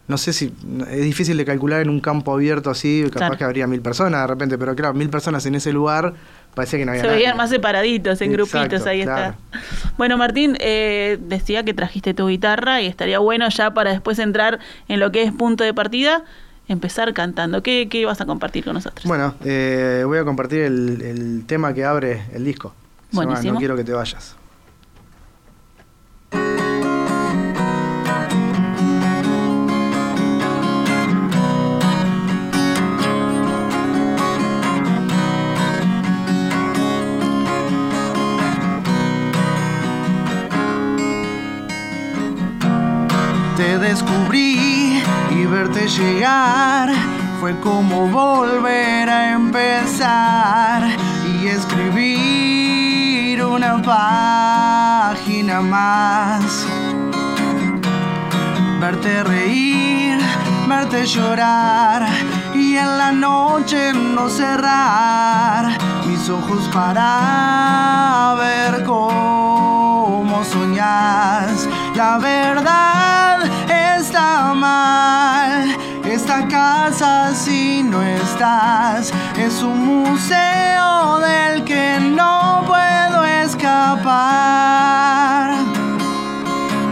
no 0.09 0.19
sé 0.19 0.33
si, 0.33 0.53
es 0.91 1.01
difícil 1.03 1.37
de 1.37 1.45
calcular 1.45 1.81
en 1.81 1.89
un 1.89 2.01
campo 2.01 2.33
abierto 2.35 2.71
así, 2.71 3.03
capaz 3.07 3.19
Claro. 3.19 3.37
que 3.39 3.45
habría 3.45 3.67
mil 3.67 3.81
personas 3.81 4.21
de 4.23 4.27
repente, 4.27 4.59
pero 4.59 4.75
claro, 4.75 4.95
mil 4.95 5.09
personas 5.09 5.47
en 5.47 5.55
ese 5.55 5.73
lugar, 5.73 6.13
parecía 6.55 6.79
que 6.79 6.85
no 6.85 6.91
había 6.93 7.03
Se 7.03 7.07
nadie. 7.09 7.19
veían 7.21 7.37
más 7.37 7.49
separaditos, 7.51 8.21
en 8.21 8.33
Exacto, 8.33 8.59
grupitos, 8.59 8.87
ahí 8.87 9.03
claro. 9.03 9.35
está. 9.53 9.61
Bueno, 9.97 10.17
Martín, 10.19 10.57
eh, 10.61 11.19
decía 11.21 11.65
que 11.65 11.73
trajiste 11.75 12.13
tu 12.15 12.29
guitarra 12.29 12.81
y 12.83 12.87
estaría 12.87 13.19
bueno 13.19 13.49
ya 13.49 13.73
para 13.73 13.93
después 13.93 14.19
entrar 14.19 14.59
en 14.89 15.01
lo 15.01 15.11
que 15.13 15.23
es 15.23 15.33
punto 15.33 15.65
de 15.65 15.73
partida, 15.73 16.25
empezar 16.69 17.13
cantando. 17.15 17.63
¿Qué, 17.63 17.89
qué 17.91 18.05
vas 18.07 18.21
a 18.21 18.27
compartir 18.27 18.65
con 18.65 18.75
nosotros? 18.75 19.05
Bueno, 19.07 19.35
eh, 19.45 20.03
voy 20.07 20.19
a 20.19 20.25
compartir 20.25 20.61
el, 20.63 21.01
el 21.03 21.45
tema 21.47 21.73
que 21.75 21.85
abre 21.85 22.23
el 22.35 22.45
disco. 22.45 22.75
Buenísimo. 23.13 23.55
No 23.55 23.59
quiero 23.59 23.77
que 23.77 23.85
te 23.85 23.93
vayas. 23.93 24.37
Descubrí 43.83 45.03
verte 45.53 45.87
llegar 45.87 46.91
fue 47.41 47.59
como 47.61 48.07
volver 48.07 49.11
a 49.11 49.33
empezar 49.33 50.89
y 51.27 51.49
escribir 51.49 53.45
una 53.45 53.83
página 53.83 55.61
más. 55.61 56.67
Verte 58.81 59.25
reír, 59.25 60.19
verte 60.69 61.05
llorar 61.05 62.07
y 62.55 62.77
en 62.77 62.99
la 62.99 63.13
noche 63.13 63.93
no 63.93 64.31
cerrar 64.31 65.77
mis 66.07 66.31
ojos 66.31 66.67
para 66.73 68.37
ver 68.39 68.85
cómo 68.85 70.43
soñas. 70.45 71.69
La 71.95 72.19
verdad 72.19 73.42
está 74.13 74.53
mal. 74.53 75.75
Esta 76.05 76.47
casa 76.47 77.35
si 77.35 77.83
no 77.83 78.03
estás 78.03 79.11
es 79.39 79.63
un 79.63 79.87
museo 79.87 81.19
del 81.21 81.65
que 81.65 81.99
no 81.99 82.63
puedo 82.67 83.25
escapar. 83.25 84.13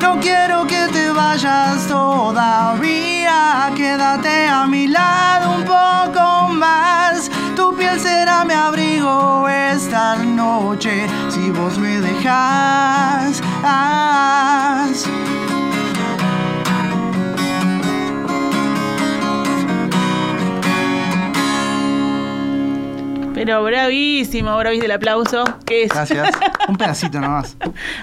No 0.00 0.18
quiero 0.18 0.66
que 0.66 0.88
te 0.94 1.10
vayas 1.10 1.86
todavía, 1.88 3.70
quédate 3.76 4.48
a 4.48 4.66
mi 4.66 4.86
lado 4.88 5.56
un 5.58 5.64
poco 5.64 6.48
más. 6.54 7.30
Tu 7.54 7.76
piel 7.76 8.00
será 8.00 8.46
mi 8.46 8.54
abrigo 8.54 9.46
esta 9.46 10.16
noche 10.16 11.06
si 11.28 11.50
vos 11.50 11.76
me 11.78 12.00
dejas. 12.00 13.42
Pero 23.42 23.62
bravísimo, 23.64 24.54
bravísimo 24.58 24.84
el 24.84 24.90
aplauso. 24.90 25.44
¿Qué 25.64 25.84
es? 25.84 25.88
Gracias. 25.90 26.28
Un 26.68 26.76
pedacito 26.76 27.20
nomás. 27.20 27.56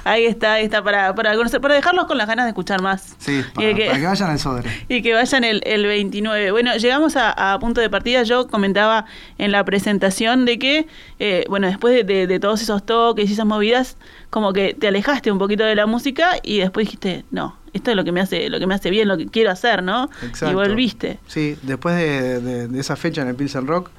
Ahí 0.04 0.26
está, 0.26 0.54
ahí 0.54 0.66
está, 0.66 0.84
para, 0.84 1.14
para 1.14 1.36
conocer, 1.36 1.62
para 1.62 1.76
dejarlos 1.76 2.06
con 2.08 2.18
las 2.18 2.28
ganas 2.28 2.46
de 2.46 2.50
escuchar 2.50 2.82
más. 2.82 3.16
Sí, 3.20 3.44
para, 3.54 3.74
que- 3.76 3.86
para 3.86 4.00
que 4.00 4.06
vayan 4.08 4.30
al 4.32 4.40
Sodre. 4.40 4.70
Y 4.90 5.02
que 5.04 5.14
vayan 5.14 5.44
el, 5.44 5.62
el 5.66 5.86
29. 5.86 6.50
Bueno, 6.52 6.76
llegamos 6.78 7.16
a, 7.18 7.54
a 7.54 7.60
punto 7.60 7.82
de 7.82 7.90
partida. 7.90 8.24
Yo 8.24 8.48
comentaba 8.48 9.06
en 9.38 9.52
la 9.52 9.64
presentación 9.64 10.46
de 10.46 10.58
que, 10.58 10.88
eh, 11.20 11.46
bueno, 11.50 11.68
después 11.68 11.94
de, 11.94 12.04
de- 12.04 12.26
de 12.28 12.40
todos 12.40 12.62
esos 12.64 12.84
toques 12.86 13.30
y 13.30 13.34
esas 13.34 13.46
movidas, 13.46 13.98
como 14.32 14.54
que 14.54 14.74
te 14.74 14.88
alejaste 14.88 15.32
un 15.32 15.38
poquito 15.38 15.64
de 15.66 15.76
la 15.76 15.86
música 15.86 16.32
y 16.42 16.58
después 16.60 16.88
dijiste, 16.88 17.26
no, 17.32 17.56
esto 17.74 17.92
es 17.92 17.96
lo 17.96 18.04
que 18.04 18.12
me 18.12 18.22
hace, 18.22 18.50
lo 18.50 18.60
que 18.60 18.66
me 18.66 18.74
hace 18.74 18.90
bien, 18.90 19.08
lo 19.08 19.18
que 19.18 19.28
quiero 19.28 19.52
hacer, 19.52 19.84
¿no? 19.84 20.10
Exacto. 20.24 20.50
Y 20.52 20.56
volviste. 20.56 21.20
Sí, 21.28 21.56
después 21.62 21.96
de, 21.96 22.42
de- 22.42 22.68
de 22.68 22.80
esa 22.80 22.96
fecha 22.96 23.22
en 23.22 23.28
el 23.28 23.36
Pilsen 23.36 23.68
Rock, 23.68 23.92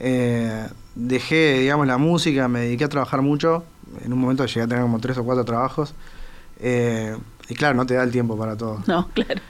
eh, 0.00 0.66
dejé, 0.94 1.60
digamos, 1.60 1.86
la 1.86 1.98
música, 1.98 2.48
me 2.48 2.60
dediqué 2.60 2.84
a 2.84 2.88
trabajar 2.88 3.22
mucho. 3.22 3.64
En 4.04 4.12
un 4.12 4.18
momento 4.18 4.44
llegué 4.46 4.62
a 4.62 4.66
tener 4.66 4.82
como 4.82 4.98
tres 4.98 5.18
o 5.18 5.24
cuatro 5.24 5.44
trabajos. 5.44 5.94
Eh, 6.58 7.16
y 7.48 7.54
claro, 7.54 7.74
no 7.74 7.86
te 7.86 7.94
da 7.94 8.02
el 8.02 8.10
tiempo 8.10 8.36
para 8.36 8.56
todo. 8.56 8.82
No, 8.86 9.08
claro. 9.08 9.40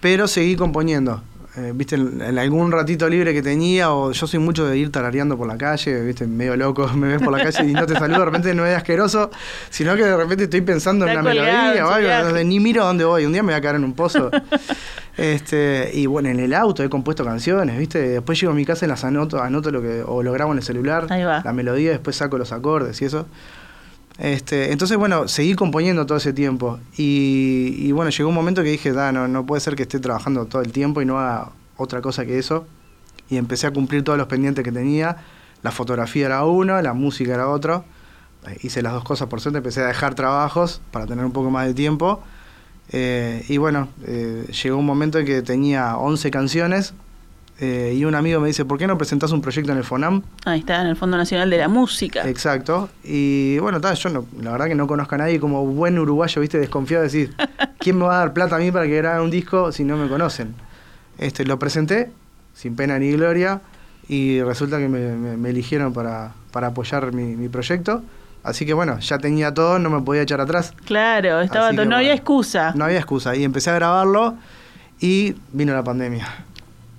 Pero 0.00 0.26
seguí 0.26 0.56
componiendo. 0.56 1.22
Eh, 1.54 1.72
viste, 1.74 1.96
en, 1.96 2.22
en 2.22 2.38
algún 2.38 2.72
ratito 2.72 3.06
libre 3.10 3.34
que 3.34 3.42
tenía, 3.42 3.92
o 3.92 4.10
yo 4.10 4.26
soy 4.26 4.40
mucho 4.40 4.66
de 4.66 4.78
ir 4.78 4.90
tarareando 4.90 5.36
por 5.36 5.46
la 5.46 5.58
calle, 5.58 6.00
viste, 6.00 6.26
medio 6.26 6.56
loco, 6.56 6.88
me 6.94 7.08
ves 7.08 7.22
por 7.22 7.36
la 7.36 7.44
calle 7.44 7.68
y 7.68 7.74
no 7.74 7.84
te 7.84 7.92
saludo, 7.92 8.20
de 8.20 8.24
repente 8.24 8.54
no 8.54 8.64
es 8.64 8.74
asqueroso, 8.74 9.30
sino 9.68 9.94
que 9.94 10.02
de 10.02 10.16
repente 10.16 10.44
estoy 10.44 10.62
pensando 10.62 11.06
en 11.06 11.12
una 11.12 11.22
colgado 11.22 11.46
melodía 11.46 11.86
o 11.86 11.90
algo, 11.90 12.38
ni 12.42 12.58
miro 12.58 12.84
a 12.84 12.86
dónde 12.86 13.04
voy, 13.04 13.26
un 13.26 13.32
día 13.32 13.42
me 13.42 13.52
voy 13.52 13.58
a 13.58 13.60
caer 13.60 13.76
en 13.76 13.84
un 13.84 13.92
pozo. 13.92 14.30
este, 15.16 15.90
y 15.92 16.06
bueno, 16.06 16.28
en 16.30 16.40
el 16.40 16.54
auto 16.54 16.82
he 16.82 16.88
compuesto 16.88 17.24
canciones, 17.24 17.78
viste, 17.78 17.98
después 18.00 18.40
llego 18.40 18.52
a 18.52 18.56
mi 18.56 18.64
casa 18.64 18.86
y 18.86 18.88
las 18.88 19.04
anoto, 19.04 19.42
anoto 19.42 19.70
lo 19.70 19.82
que, 19.82 20.02
o 20.06 20.22
lo 20.22 20.32
grabo 20.32 20.52
en 20.52 20.58
el 20.58 20.64
celular, 20.64 21.06
Ahí 21.10 21.22
va. 21.24 21.42
la 21.44 21.52
melodía, 21.52 21.90
después 21.90 22.16
saco 22.16 22.38
los 22.38 22.52
acordes 22.52 23.00
y 23.02 23.04
eso. 23.04 23.26
Este, 24.18 24.72
entonces, 24.72 24.96
bueno, 24.98 25.26
seguí 25.26 25.54
componiendo 25.54 26.04
todo 26.06 26.18
ese 26.18 26.32
tiempo. 26.32 26.78
Y, 26.96 27.74
y 27.78 27.92
bueno, 27.92 28.10
llegó 28.10 28.28
un 28.28 28.34
momento 28.34 28.62
que 28.62 28.70
dije, 28.70 28.92
"Da, 28.92 29.10
no, 29.10 29.26
no 29.26 29.46
puede 29.46 29.60
ser 29.60 29.74
que 29.74 29.82
esté 29.84 29.98
trabajando 30.00 30.44
todo 30.46 30.60
el 30.62 30.70
tiempo 30.70 31.00
y 31.00 31.06
no 31.06 31.18
haga 31.18 31.48
otra 31.78 32.02
cosa 32.02 32.24
que 32.26 32.38
eso. 32.38 32.66
Y 33.30 33.36
empecé 33.38 33.66
a 33.66 33.70
cumplir 33.72 34.04
todos 34.04 34.18
los 34.18 34.26
pendientes 34.28 34.62
que 34.64 34.70
tenía. 34.72 35.16
La 35.62 35.70
fotografía 35.70 36.26
era 36.26 36.44
uno, 36.44 36.80
la 36.82 36.92
música 36.92 37.32
era 37.34 37.48
otro. 37.48 37.84
Hice 38.62 38.82
las 38.82 38.92
dos 38.92 39.04
cosas 39.04 39.28
por 39.28 39.40
suerte, 39.40 39.58
empecé 39.58 39.80
a 39.80 39.86
dejar 39.86 40.14
trabajos 40.14 40.82
para 40.90 41.06
tener 41.06 41.24
un 41.24 41.32
poco 41.32 41.50
más 41.50 41.66
de 41.66 41.72
tiempo. 41.74 42.22
Eh, 42.92 43.44
y 43.48 43.56
bueno, 43.56 43.88
eh, 44.06 44.46
llegó 44.62 44.76
un 44.76 44.86
momento 44.86 45.18
en 45.18 45.26
que 45.26 45.42
tenía 45.42 45.96
11 45.96 46.30
canciones. 46.30 46.94
eh, 47.60 47.94
y 47.96 48.04
un 48.04 48.14
amigo 48.16 48.40
me 48.40 48.48
dice, 48.48 48.64
¿por 48.64 48.76
qué 48.76 48.86
no 48.88 48.98
presentás 48.98 49.30
un 49.30 49.40
proyecto 49.40 49.70
en 49.72 49.78
el 49.78 49.84
FONAM? 49.84 50.22
Ahí 50.46 50.60
está, 50.60 50.80
en 50.80 50.88
el 50.88 50.96
Fondo 50.96 51.16
Nacional 51.16 51.48
de 51.48 51.58
la 51.58 51.68
Música. 51.68 52.28
Exacto. 52.28 52.88
Y 53.04 53.58
bueno, 53.60 53.80
ta, 53.80 53.94
yo 53.94 54.08
no, 54.10 54.26
la 54.40 54.50
verdad 54.52 54.66
que 54.66 54.74
no 54.74 54.86
conozco 54.88 55.14
a 55.14 55.18
nadie 55.18 55.38
como 55.38 55.64
buen 55.64 55.96
uruguayo, 55.98 56.40
viste, 56.40 56.58
desconfiado 56.58 57.02
de 57.02 57.06
decir, 57.08 57.34
¿quién 57.78 57.98
me 57.98 58.04
va 58.06 58.16
a 58.16 58.18
dar 58.20 58.32
plata 58.32 58.56
a 58.56 58.58
mí 58.58 58.72
para 58.72 58.86
que 58.86 58.96
grabe 58.96 59.22
un 59.22 59.30
disco 59.30 59.70
si 59.70 59.84
no 59.84 59.96
me 59.96 60.08
conocen? 60.08 60.54
Este, 61.18 61.44
lo 61.44 61.58
presenté, 61.58 62.10
sin 62.52 62.74
pena 62.74 62.98
ni 62.98 63.12
gloria, 63.12 63.60
y 64.08 64.42
resulta 64.42 64.78
que 64.78 64.88
me, 64.88 65.14
me- 65.14 65.36
me 65.36 65.50
eligieron 65.50 65.92
para, 65.92 66.32
para 66.50 66.68
apoyar 66.68 67.12
mi, 67.12 67.36
mi 67.36 67.48
proyecto. 67.48 68.02
Así 68.44 68.66
que 68.66 68.74
bueno, 68.74 68.98
ya 68.98 69.18
tenía 69.18 69.54
todo, 69.54 69.78
no 69.78 69.88
me 69.90 70.00
podía 70.02 70.22
echar 70.22 70.40
atrás. 70.40 70.74
Claro, 70.84 71.40
estaba 71.40 71.68
Así 71.68 71.76
to- 71.76 71.82
que 71.82 71.88
no 71.88 71.96
había 71.96 72.12
excusa. 72.12 72.72
No 72.74 72.84
había 72.84 72.98
excusa. 72.98 73.36
Y 73.36 73.44
empecé 73.44 73.70
a 73.70 73.74
grabarlo 73.74 74.34
y 75.00 75.34
vino 75.52 75.72
la 75.74 75.84
pandemia. 75.84 76.26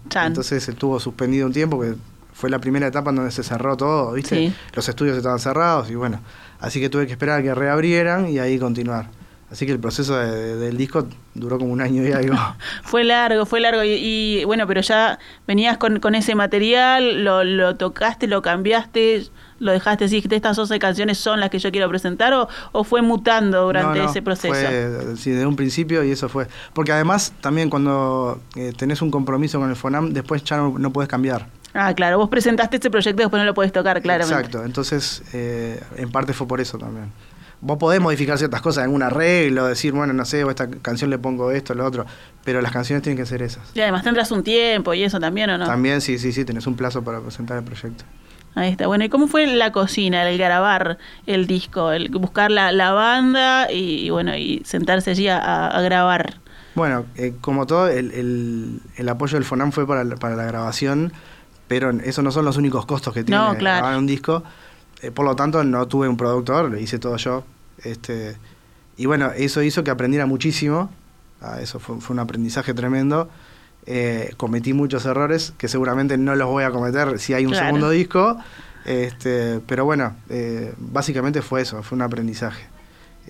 Chan. 0.10 0.28
Entonces 0.28 0.68
estuvo 0.68 1.00
suspendido 1.00 1.46
un 1.48 1.54
tiempo, 1.54 1.80
que 1.82 1.96
fue 2.34 2.50
la 2.50 2.60
primera 2.60 2.88
etapa 2.88 3.10
en 3.10 3.18
donde 3.18 3.32
se 3.32 3.44
cerró 3.44 3.76
todo, 3.78 4.14
¿viste? 4.14 4.36
Sí. 4.36 4.54
Los 4.74 4.88
estudios 4.90 5.18
estaban 5.18 5.40
cerrados 5.40 5.90
y 5.90 5.96
bueno, 5.96 6.20
así 6.60 6.80
que 6.80 6.90
tuve 6.90 7.06
que 7.08 7.14
esperar 7.14 7.40
a 7.40 7.44
que 7.44 7.54
reabrieran 7.54 8.28
y 8.30 8.40
ahí 8.40 8.58
continuar. 8.60 9.08
Así 9.52 9.66
que 9.68 9.72
el 9.72 9.80
proceso 9.80 10.18
de- 10.18 10.32
de- 10.32 10.56
del 10.58 10.78
disco 10.78 11.08
duró 11.36 11.60
como 11.60 11.72
un 11.74 11.82
año 11.82 12.04
y 12.08 12.12
algo. 12.12 12.36
Fue 12.84 13.04
largo, 13.04 13.46
fue 13.46 13.60
largo. 13.60 13.84
Y, 13.84 13.92
y, 13.92 14.44
bueno, 14.46 14.66
pero 14.66 14.82
ya 14.82 15.20
venías 15.48 15.78
con, 15.78 16.00
con 16.00 16.16
ese 16.16 16.34
material, 16.36 17.24
lo, 17.24 17.44
lo 17.44 17.76
tocaste, 17.76 18.26
lo 18.28 18.42
cambiaste, 18.42 19.28
lo 19.60 19.72
dejaste 19.72 20.06
así, 20.06 20.22
que 20.22 20.36
estas 20.36 20.56
12 20.56 20.80
canciones 20.80 21.18
son 21.18 21.40
las 21.40 21.50
que 21.50 21.60
yo 21.60 21.72
quiero 21.72 21.90
presentar, 21.90 22.34
o, 22.34 22.48
o 22.72 22.84
fue 22.84 23.02
mutando 23.02 23.64
durante 23.64 24.00
No, 24.00 24.06
no, 24.06 24.10
ese 24.10 24.22
proceso. 24.22 24.54
Fue, 24.54 25.16
sí, 25.18 25.32
de 25.32 25.46
un 25.46 25.56
principio 25.56 26.04
y 26.04 26.12
eso 26.12 26.30
fue. 26.30 26.48
Porque 26.74 26.92
además 26.92 27.34
también 27.42 27.70
cuando 27.70 28.42
eh, 28.56 28.74
tenés 28.78 29.02
un 29.02 29.12
compromiso 29.12 29.60
con 29.60 29.70
el 29.70 29.76
FONAM, 29.76 30.14
después 30.14 30.44
ya 30.44 30.58
no, 30.58 30.78
no 30.78 30.92
puedes 30.92 31.10
cambiar. 31.10 31.48
Ah, 31.74 31.94
claro, 31.96 32.20
vos 32.20 32.30
presentaste 32.30 32.78
este 32.78 32.92
proyecto 32.92 33.22
y 33.22 33.26
después 33.26 33.40
no 33.42 33.46
lo 33.46 33.54
podés 33.54 33.72
tocar, 33.72 34.02
claramente. 34.02 34.36
Exacto, 34.36 34.64
entonces 34.64 35.24
eh, 35.34 35.82
en 35.96 36.12
parte 36.12 36.34
fue 36.34 36.48
por 36.48 36.62
eso 36.62 36.78
también. 36.78 37.12
Vos 37.62 37.78
podés 37.78 38.02
modificar 38.02 38.38
ciertas 38.38 38.62
cosas 38.62 38.84
en 38.84 38.92
un 38.92 39.02
arreglo, 39.02 39.66
decir, 39.66 39.94
bueno, 39.94 40.12
no 40.12 40.26
sé, 40.26 40.44
o 40.44 40.50
esta 40.50 40.70
canción 40.70 41.10
le 41.10 41.18
pongo 41.18 41.50
esto, 41.52 41.74
lo 41.74 41.86
otro, 41.86 42.06
pero 42.44 42.62
las 42.62 42.74
canciones 42.74 43.02
tienen 43.04 43.18
que 43.18 43.26
ser 43.26 43.42
esas. 43.42 43.72
Y 43.74 43.80
además 43.80 44.04
tendrás 44.04 44.32
un 44.32 44.44
tiempo 44.44 44.94
y 44.94 45.04
eso 45.04 45.20
también, 45.20 45.50
¿o 45.50 45.58
no? 45.58 45.66
También, 45.66 46.02
sí, 46.02 46.20
sí, 46.20 46.34
sí, 46.34 46.44
tenés 46.44 46.68
un 46.68 46.76
plazo 46.76 47.04
para 47.04 47.22
presentar 47.22 47.58
el 47.58 47.64
proyecto. 47.64 48.04
Ahí 48.56 48.70
está. 48.70 48.88
Bueno, 48.88 49.04
¿y 49.04 49.10
cómo 49.10 49.28
fue 49.28 49.48
la 49.48 49.72
cocina, 49.72 50.30
el 50.30 50.38
grabar 50.38 50.98
el 51.26 51.48
disco, 51.48 51.92
el 51.92 52.10
buscar 52.10 52.52
la, 52.52 52.72
la 52.72 52.92
banda 52.92 53.72
y, 53.72 54.06
y 54.06 54.10
bueno, 54.12 54.36
y 54.38 54.62
sentarse 54.66 55.12
allí 55.12 55.28
a, 55.28 55.72
grabar? 55.82 56.36
Bueno, 56.76 57.06
eh, 57.16 57.34
como 57.42 57.66
todo, 57.68 57.88
el, 57.90 58.12
el- 58.12 58.80
el 58.96 59.10
apoyo 59.10 59.38
del 59.38 59.44
FONAM 59.46 59.72
fue 59.72 59.88
para 59.88 60.04
la, 60.04 60.16
para 60.18 60.36
la 60.36 60.44
grabación, 60.46 61.14
pero 61.68 61.90
esos 61.92 62.24
no 62.24 62.32
son 62.32 62.46
los 62.46 62.58
únicos 62.58 62.86
costos 62.86 63.14
que 63.14 63.24
tiene 63.24 63.42
No, 63.42 63.58
claro. 63.58 63.80
grabar 63.80 63.98
un 63.98 64.06
disco. 64.08 64.44
Eh, 65.02 65.12
por 65.12 65.26
lo 65.26 65.36
tanto, 65.36 65.64
no 65.64 65.88
tuve 65.88 66.08
un 66.08 66.18
productor, 66.18 66.70
lo 66.72 66.78
hice 66.80 67.00
todo 67.00 67.18
yo. 67.18 67.44
Este, 67.84 68.38
y 68.98 69.06
bueno, 69.08 69.32
eso 69.36 69.62
hizo 69.64 69.84
que 69.84 69.92
aprendiera 69.92 70.26
muchísimo. 70.26 70.92
Ah, 71.42 71.58
eso 71.62 71.80
fue, 71.80 72.00
fue 72.00 72.14
un 72.14 72.20
aprendizaje 72.20 72.74
tremendo. 72.74 73.30
Eh, 73.86 74.34
cometí 74.38 74.74
muchos 74.74 75.06
errores 75.06 75.54
que 75.58 75.68
seguramente 75.68 76.18
no 76.18 76.36
los 76.36 76.48
voy 76.48 76.64
a 76.64 76.72
cometer 76.72 77.20
si 77.20 77.34
hay 77.34 77.46
un 77.46 77.52
Claro. 77.52 77.66
segundo 77.68 77.90
disco. 77.90 78.38
Este, 78.86 79.60
pero 79.66 79.86
bueno, 79.86 80.16
eh, 80.30 80.74
básicamente 80.78 81.42
fue 81.42 81.62
eso, 81.62 81.82
fue 81.84 81.96
un 81.96 82.02
aprendizaje. 82.02 82.64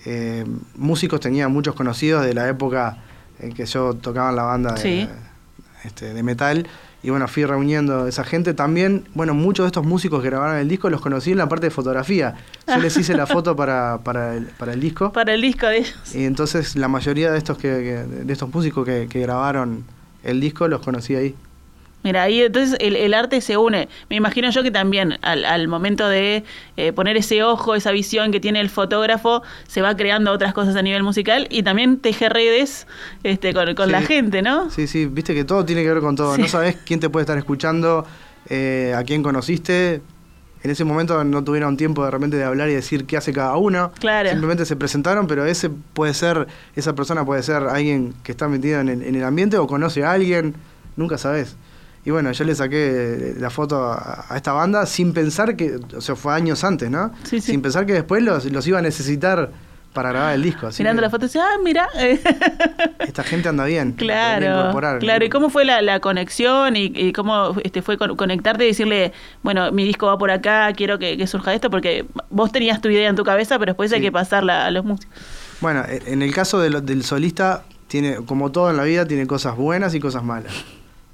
Eh, 0.04 0.44
músicos 0.76 1.20
tenía 1.20 1.48
muchos 1.48 1.74
conocidos 1.74 2.24
de 2.24 2.34
la 2.34 2.48
época 2.48 2.98
en 3.40 3.52
que 3.52 3.64
yo 3.66 3.94
tocaba 3.94 4.30
en 4.30 4.36
la 4.36 4.42
banda 4.44 4.74
de, 4.74 4.80
Sí. 4.80 5.08
este, 5.84 6.12
de 6.14 6.22
metal. 6.22 6.66
Y 7.02 7.10
bueno, 7.10 7.28
fui 7.28 7.44
reuniendo 7.44 8.08
esa 8.08 8.24
gente. 8.24 8.54
También, 8.54 9.04
bueno, 9.14 9.34
muchos 9.34 9.64
de 9.64 9.68
estos 9.68 9.84
músicos 9.84 10.22
que 10.22 10.30
grabaron 10.30 10.56
el 10.56 10.68
disco 10.68 10.88
los 10.88 11.00
conocí 11.02 11.32
en 11.32 11.38
la 11.38 11.48
parte 11.48 11.66
de 11.66 11.70
fotografía. 11.70 12.34
Yo 12.66 12.78
les 12.78 12.96
hice 12.96 13.14
la 13.14 13.26
foto 13.26 13.54
para, 13.54 13.98
para, 14.02 14.34
el, 14.34 14.46
para 14.46 14.72
el 14.72 14.80
disco. 14.80 15.12
Para 15.12 15.34
el 15.34 15.42
disco 15.42 15.66
de 15.66 15.78
ellos. 15.78 16.14
Y 16.14 16.24
entonces 16.24 16.76
la 16.76 16.88
mayoría 16.88 17.30
de 17.30 17.36
estos 17.38 17.58
que, 17.58 17.68
que- 18.08 18.24
de 18.24 18.32
estos 18.32 18.52
músicos 18.54 18.86
que, 18.86 19.06
que 19.08 19.20
grabaron 19.20 19.84
el 20.24 20.40
disco 20.40 20.68
los 20.68 20.80
conocí 20.80 21.14
ahí. 21.14 21.34
Mira, 22.04 22.22
ahí 22.24 22.42
entonces 22.42 22.76
el, 22.80 22.96
el, 22.96 23.14
arte 23.14 23.40
se 23.40 23.56
une. 23.56 23.88
Me 24.10 24.16
imagino 24.16 24.50
yo 24.50 24.62
que 24.62 24.70
también 24.70 25.18
al, 25.22 25.46
al 25.46 25.68
momento 25.68 26.06
de 26.06 26.44
eh, 26.76 26.92
poner 26.92 27.16
ese 27.16 27.42
ojo, 27.42 27.74
esa 27.74 27.92
visión 27.92 28.30
que 28.30 28.40
tiene 28.40 28.60
el 28.60 28.68
fotógrafo, 28.68 29.42
se 29.66 29.80
va 29.80 29.96
creando 29.96 30.30
otras 30.30 30.52
cosas 30.52 30.76
a 30.76 30.82
nivel 30.82 31.02
musical 31.02 31.46
y 31.50 31.62
también 31.62 31.96
teje 31.96 32.28
redes 32.28 32.86
este, 33.22 33.54
con, 33.54 33.74
con 33.74 33.90
la 33.90 34.02
gente, 34.02 34.42
¿no? 34.42 34.70
Sí, 34.70 34.86
sí, 34.86 35.06
viste 35.06 35.32
que 35.34 35.44
todo 35.44 35.64
tiene 35.64 35.82
que 35.82 35.94
ver 35.94 36.02
con 36.02 36.14
todo. 36.14 36.36
Sí. 36.36 36.42
No 36.42 36.48
sabes 36.48 36.76
quién 36.84 37.00
te 37.00 37.08
puede 37.08 37.22
estar 37.22 37.38
escuchando, 37.38 38.04
eh, 38.50 38.92
a 38.94 39.02
quién 39.02 39.22
conociste. 39.22 40.02
En 40.64 40.70
ese 40.70 40.82
momento 40.82 41.22
no 41.24 41.44
tuvieron 41.44 41.76
tiempo 41.76 42.02
de 42.06 42.10
repente 42.10 42.38
de 42.38 42.44
hablar 42.44 42.70
y 42.70 42.72
decir 42.72 43.04
qué 43.04 43.18
hace 43.18 43.34
cada 43.34 43.54
uno. 43.58 43.92
Claro. 44.00 44.30
Simplemente 44.30 44.64
se 44.64 44.76
presentaron, 44.76 45.26
pero 45.26 45.44
ese 45.44 45.68
puede 45.68 46.14
ser, 46.14 46.46
esa 46.74 46.94
persona 46.94 47.22
puede 47.22 47.42
ser 47.42 47.64
alguien 47.64 48.14
que 48.22 48.32
está 48.32 48.48
metido 48.48 48.80
en 48.80 48.88
el, 48.88 49.02
en 49.02 49.14
el 49.14 49.24
ambiente 49.24 49.58
o 49.58 49.66
conoce 49.66 50.04
a 50.04 50.12
alguien, 50.12 50.54
nunca 50.96 51.18
sabes. 51.18 51.56
Y 52.06 52.10
bueno, 52.12 52.32
yo 52.32 52.44
le 52.44 52.54
saqué 52.54 53.34
la 53.38 53.50
foto 53.50 53.92
a, 53.92 54.24
a 54.26 54.36
esta 54.38 54.54
banda 54.54 54.86
sin 54.86 55.12
pensar 55.12 55.54
que, 55.54 55.78
o 55.94 56.00
sea, 56.00 56.16
fue 56.16 56.32
años 56.32 56.64
antes, 56.64 56.90
¿no? 56.90 57.12
Sí, 57.24 57.42
sí. 57.42 57.52
Sin 57.52 57.60
pensar 57.60 57.84
que 57.84 57.92
después 57.92 58.22
los, 58.22 58.46
los 58.46 58.66
iba 58.66 58.78
a 58.78 58.82
necesitar 58.82 59.50
para 59.94 60.10
grabar 60.10 60.34
el 60.34 60.42
disco. 60.42 60.66
así 60.66 60.82
Mirando 60.82 61.00
que 61.00 61.06
la 61.06 61.10
foto, 61.10 61.24
dice, 61.26 61.38
ah, 61.40 61.56
mira. 61.64 61.88
Esta 62.98 63.22
gente 63.22 63.48
anda 63.48 63.64
bien. 63.64 63.92
Claro, 63.92 64.60
incorporar. 64.60 64.98
claro. 64.98 65.24
¿Y 65.24 65.28
cómo 65.30 65.48
fue 65.50 65.64
la, 65.64 65.80
la 65.82 66.00
conexión 66.00 66.76
y, 66.76 66.92
y 66.94 67.12
cómo 67.12 67.54
este, 67.64 67.80
fue 67.80 67.96
con- 67.96 68.16
conectarte 68.16 68.64
y 68.64 68.68
decirle, 68.68 69.12
bueno, 69.42 69.72
mi 69.72 69.84
disco 69.84 70.06
va 70.06 70.18
por 70.18 70.30
acá, 70.30 70.70
quiero 70.76 70.98
que, 70.98 71.16
que 71.16 71.26
surja 71.26 71.54
esto? 71.54 71.70
Porque 71.70 72.04
vos 72.28 72.52
tenías 72.52 72.80
tu 72.82 72.88
idea 72.90 73.08
en 73.08 73.16
tu 73.16 73.24
cabeza, 73.24 73.58
pero 73.58 73.70
después 73.70 73.92
hay 73.92 74.00
que 74.00 74.12
pasarla 74.12 74.66
a 74.66 74.70
los 74.70 74.84
músicos. 74.84 75.16
Bueno, 75.60 75.82
e- 75.88 76.02
en 76.06 76.22
el 76.22 76.34
caso 76.34 76.58
de 76.60 76.70
lo- 76.70 76.80
del 76.80 77.04
solista, 77.04 77.62
tiene, 77.86 78.16
como 78.26 78.50
todo 78.52 78.70
en 78.70 78.76
la 78.76 78.84
vida, 78.84 79.06
tiene 79.06 79.26
cosas 79.26 79.56
buenas 79.56 79.94
y 79.94 80.00
cosas 80.00 80.22
malas. 80.24 80.52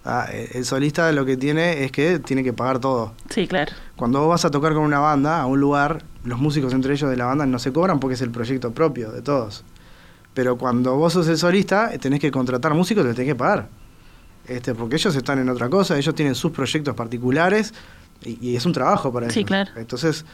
Ah, 0.04 0.28
el 0.32 0.64
solista 0.64 1.12
lo 1.12 1.26
que 1.26 1.36
tiene 1.36 1.84
es 1.84 1.92
que 1.92 2.18
tiene 2.18 2.42
que 2.42 2.52
pagar 2.52 2.78
todo. 2.78 3.12
Sí, 3.28 3.46
claro. 3.46 3.72
Cuando 3.96 4.20
vos 4.20 4.30
vas 4.30 4.44
a 4.46 4.50
tocar 4.50 4.72
con 4.72 4.82
una 4.82 4.98
banda 4.98 5.40
a 5.40 5.46
un 5.46 5.60
lugar, 5.60 6.02
los 6.24 6.38
músicos 6.38 6.72
entre 6.72 6.94
ellos 6.94 7.10
de 7.10 7.16
la 7.16 7.26
banda 7.26 7.44
no 7.44 7.58
se 7.58 7.72
cobran 7.72 8.00
porque 8.00 8.14
es 8.14 8.22
el 8.22 8.30
proyecto 8.30 8.72
propio 8.72 9.10
de 9.10 9.20
todos. 9.20 9.62
Pero 10.32 10.56
cuando 10.56 10.96
vos 10.96 11.12
sos 11.12 11.28
el 11.28 11.36
solista, 11.36 11.92
eh, 11.92 11.98
tenés 11.98 12.20
que 12.20 12.30
contratar 12.30 12.72
músicos 12.72 13.04
y 13.04 13.08
te 13.08 13.14
tenés 13.14 13.32
que 13.32 13.36
pagar. 13.36 13.68
Este, 14.46 14.74
porque 14.74 14.96
ellos 14.96 15.14
están 15.14 15.38
en 15.38 15.48
otra 15.50 15.68
cosa, 15.68 15.98
ellos 15.98 16.14
tienen 16.14 16.34
sus 16.34 16.50
proyectos 16.50 16.94
particulares 16.94 17.74
y, 18.24 18.38
y 18.52 18.56
es 18.56 18.64
un 18.64 18.72
trabajo 18.72 19.12
para 19.12 19.26
ellos. 19.26 19.34
Sí, 19.34 19.44
claro. 19.44 19.70
Entonces, 19.76 20.24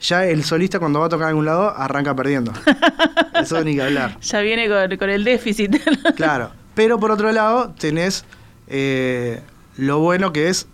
ya 0.00 0.26
el 0.26 0.44
solista 0.44 0.78
cuando 0.78 1.00
va 1.00 1.06
a 1.06 1.08
tocar 1.08 1.26
a 1.26 1.28
algún 1.30 1.46
lado 1.46 1.74
arranca 1.74 2.14
perdiendo. 2.14 2.52
Eso 3.40 3.62
ni 3.64 3.74
que 3.74 3.82
hablar. 3.82 4.20
Ya 4.20 4.40
viene 4.40 4.68
con, 4.68 4.96
con 4.98 5.08
el 5.08 5.24
déficit. 5.24 5.76
Claro. 6.14 6.50
Pero 6.74 6.98
por 6.98 7.10
otro 7.10 7.32
lado, 7.32 7.72
tenés 7.78 8.24
eh, 8.68 9.40
lo 9.76 9.98
bueno 9.98 10.32
que 10.32 10.48
es 10.48 10.66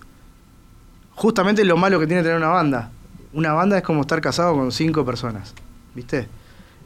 justamente 1.14 1.64
lo 1.64 1.76
malo 1.76 2.00
que 2.00 2.06
tiene 2.06 2.22
tener 2.22 2.36
una 2.36 2.48
banda. 2.48 2.90
Una 3.32 3.52
banda 3.52 3.78
es 3.78 3.82
como 3.82 4.02
estar 4.02 4.20
casado 4.20 4.54
con 4.54 4.72
cinco 4.72 5.04
personas. 5.04 5.54
¿Viste? 5.94 6.28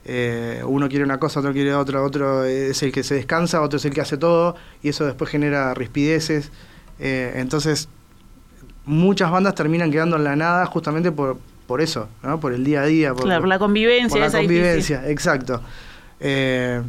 Eh, 0.06 0.62
uno 0.66 0.88
quiere 0.88 1.04
una 1.04 1.18
cosa, 1.18 1.40
otro 1.40 1.52
quiere 1.52 1.75
otra, 1.75 2.02
otro 2.02 2.44
es 2.44 2.82
el 2.82 2.92
que 2.92 3.02
se 3.02 3.14
descansa, 3.14 3.62
otro 3.62 3.78
es 3.78 3.84
el 3.84 3.94
que 3.94 4.02
hace 4.02 4.18
todo, 4.18 4.54
y 4.82 4.90
eso 4.90 5.06
después 5.06 5.30
genera 5.30 5.73
rispideces. 5.73 6.50
Eh, 6.99 7.32
entonces, 7.37 7.88
muchas 8.84 9.30
bandas 9.30 9.54
terminan 9.54 9.90
quedando 9.90 10.16
en 10.16 10.25
la 10.25 10.37
nada 10.37 10.66
justamente 10.66 11.11
por, 11.11 11.38
por 11.66 11.80
eso, 11.80 12.08
¿no? 12.23 12.38
por 12.38 12.52
el 12.52 12.64
día 12.64 12.82
a 12.82 12.87
día. 12.87 13.14
Por, 13.14 13.25
Claro, 13.25 13.40
por 13.40 13.49
la 13.49 13.58
convivencia, 13.58 14.08
por 14.11 14.20
la 14.20 14.26
difícil. 14.26 14.46
convivencia, 14.46 15.11
exacto. 15.11 15.62
Eh, 16.20 16.82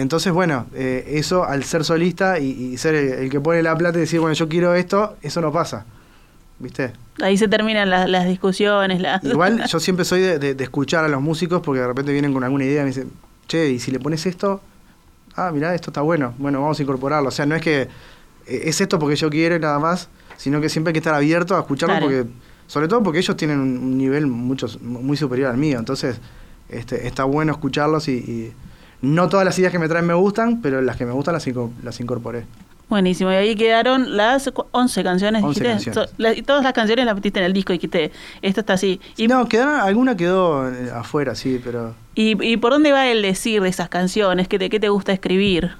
entonces, 0.00 0.32
bueno, 0.32 0.66
eh, 0.74 1.04
eso 1.14 1.44
al 1.44 1.64
ser 1.64 1.84
solista 1.84 2.38
y, 2.38 2.50
y 2.50 2.76
ser 2.78 2.94
el, 2.94 3.08
el 3.24 3.30
que 3.30 3.40
pone 3.40 3.62
la 3.62 3.76
plata 3.76 3.98
y 3.98 4.02
decir, 4.02 4.20
bueno, 4.20 4.34
yo 4.34 4.48
quiero 4.48 4.74
esto, 4.74 5.16
eso 5.22 5.40
no 5.40 5.52
pasa. 5.52 5.84
¿Viste? 6.60 6.92
Ahí 7.22 7.38
se 7.38 7.46
terminan 7.46 7.88
las, 7.88 8.08
las 8.08 8.26
discusiones. 8.26 9.00
las- 9.00 9.22
Igual 9.24 9.64
yo 9.68 9.78
siempre 9.80 10.04
soy 10.04 10.20
de, 10.20 10.38
de- 10.38 10.54
de 10.54 10.64
escuchar 10.64 11.04
a 11.04 11.08
los 11.08 11.22
músicos 11.22 11.60
porque 11.62 11.80
de 11.80 11.86
repente 11.86 12.12
vienen 12.12 12.32
con 12.32 12.42
alguna 12.44 12.64
idea 12.64 12.80
y 12.80 12.84
me 12.84 12.88
dicen, 12.90 13.10
che, 13.46 13.70
y 13.70 13.78
si 13.78 13.90
le 13.92 14.00
pones 14.00 14.26
esto, 14.26 14.60
ah, 15.36 15.50
mirá, 15.52 15.74
esto 15.74 15.90
está 15.90 16.00
bueno, 16.00 16.34
bueno, 16.38 16.60
vamos 16.60 16.78
a 16.78 16.82
incorporarlo. 16.82 17.28
O 17.28 17.32
sea, 17.32 17.46
no 17.46 17.54
es 17.54 17.62
que 17.62 17.82
eh, 17.82 17.88
es 18.64 18.80
esto 18.80 18.98
porque 18.98 19.14
yo 19.16 19.30
quiero 19.30 19.54
y 19.54 19.60
nada 19.60 19.78
más, 19.78 20.08
sino 20.36 20.60
que 20.60 20.68
siempre 20.68 20.90
hay 20.90 20.94
que 20.94 20.98
estar 20.98 21.14
abierto 21.14 21.56
a 21.56 21.60
escucharlo 21.60 21.94
Claro. 21.96 22.06
porque, 22.06 22.30
sobre 22.66 22.88
todo 22.88 23.02
porque 23.04 23.20
ellos 23.20 23.36
tienen 23.36 23.60
un 23.60 23.96
nivel 23.96 24.26
mucho, 24.26 24.66
muy 24.82 25.16
superior 25.16 25.50
al 25.50 25.56
mío. 25.58 25.78
Entonces, 25.78 26.20
este, 26.68 27.06
está 27.06 27.22
bueno 27.24 27.52
escucharlos 27.52 28.08
y, 28.08 28.12
y 28.12 28.52
no 29.02 29.28
todas 29.28 29.44
las 29.44 29.58
ideas 29.58 29.72
que 29.72 29.78
me 29.78 29.88
traen 29.88 30.06
me 30.06 30.14
gustan, 30.14 30.60
pero 30.60 30.80
las 30.82 30.96
que 30.96 31.04
me 31.06 31.12
gustan 31.12 31.34
las, 31.34 31.46
inco- 31.46 31.70
las 31.82 32.00
incorporé. 32.00 32.44
Buenísimo, 32.88 33.30
y 33.30 33.34
ahí 33.34 33.54
quedaron 33.54 34.16
las 34.16 34.50
cu- 34.50 34.64
11 34.70 35.02
canciones. 35.04 35.42
11 35.42 35.60
dijiste. 35.60 35.90
canciones. 35.90 36.10
So- 36.10 36.16
la- 36.16 36.32
y 36.32 36.40
todas 36.42 36.64
las 36.64 36.72
canciones 36.72 37.04
las 37.04 37.14
metiste 37.14 37.38
en 37.38 37.44
el 37.44 37.52
disco 37.52 37.72
y 37.74 37.76
dijiste, 37.76 38.10
esto 38.40 38.60
está 38.60 38.72
así. 38.74 38.98
Y, 39.18 39.28
no, 39.28 39.46
quedaron, 39.46 39.80
alguna 39.80 40.16
quedó 40.16 40.68
eh, 40.72 40.90
afuera, 40.94 41.34
sí, 41.34 41.60
pero... 41.62 41.94
y, 42.14 42.42
y 42.42 42.56
por 42.56 42.72
dónde 42.72 42.92
va 42.92 43.06
el 43.06 43.20
decir 43.20 43.60
de 43.60 43.68
esas 43.68 43.90
canciones? 43.90 44.48
¿Qué 44.48 44.58
te, 44.58 44.70
qué 44.70 44.80
te 44.80 44.88
gusta 44.88 45.12
escribir? 45.12 45.72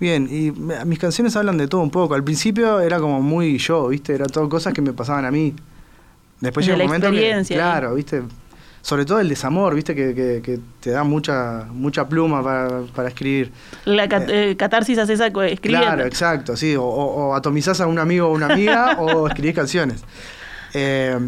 Bien, 0.00 0.26
y 0.30 0.50
me- 0.50 0.82
mis 0.86 0.98
canciones 0.98 1.36
hablan 1.36 1.58
de 1.58 1.68
todo 1.68 1.82
un 1.82 1.90
poco. 1.90 2.14
Al 2.14 2.24
principio 2.24 2.80
era 2.80 2.98
como 3.00 3.20
muy 3.20 3.58
yo, 3.58 3.88
¿viste? 3.88 4.14
Era 4.14 4.24
todo 4.26 4.48
cosas 4.48 4.72
que 4.72 4.80
me 4.80 4.92
pasaban 4.94 5.26
a 5.26 5.30
mí. 5.30 5.54
Después 6.40 6.64
De 6.66 6.72
llega 6.72 6.84
un 6.84 6.88
momento 6.88 7.10
que, 7.10 7.16
experiencia, 7.16 7.56
claro, 7.56 7.94
¿viste? 7.94 8.22
Sobre 8.86 9.04
todo 9.04 9.18
el 9.18 9.28
desamor, 9.28 9.74
¿viste? 9.74 9.96
Que, 9.96 10.14
que- 10.14 10.40
que 10.44 10.60
te 10.78 10.90
da 10.90 11.02
mucha 11.02 11.66
mucha 11.72 12.08
pluma 12.08 12.40
para, 12.40 12.82
para 12.94 13.08
escribir. 13.08 13.50
La 13.84 14.08
cat- 14.08 14.28
eh, 14.30 14.54
catarsis 14.56 14.96
haces 14.98 15.18
esa 15.18 15.26
escribiendo. 15.26 15.86
Claro, 15.88 16.04
exacto, 16.04 16.56
sí. 16.56 16.76
O, 16.76 16.84
o- 16.84 17.34
atomizás 17.34 17.80
a 17.80 17.88
un 17.88 17.98
amigo 17.98 18.28
o 18.28 18.32
una 18.32 18.46
amiga 18.46 18.96
o 19.00 19.26
escribís 19.26 19.56
canciones. 19.56 20.04
Eh, 20.72 21.18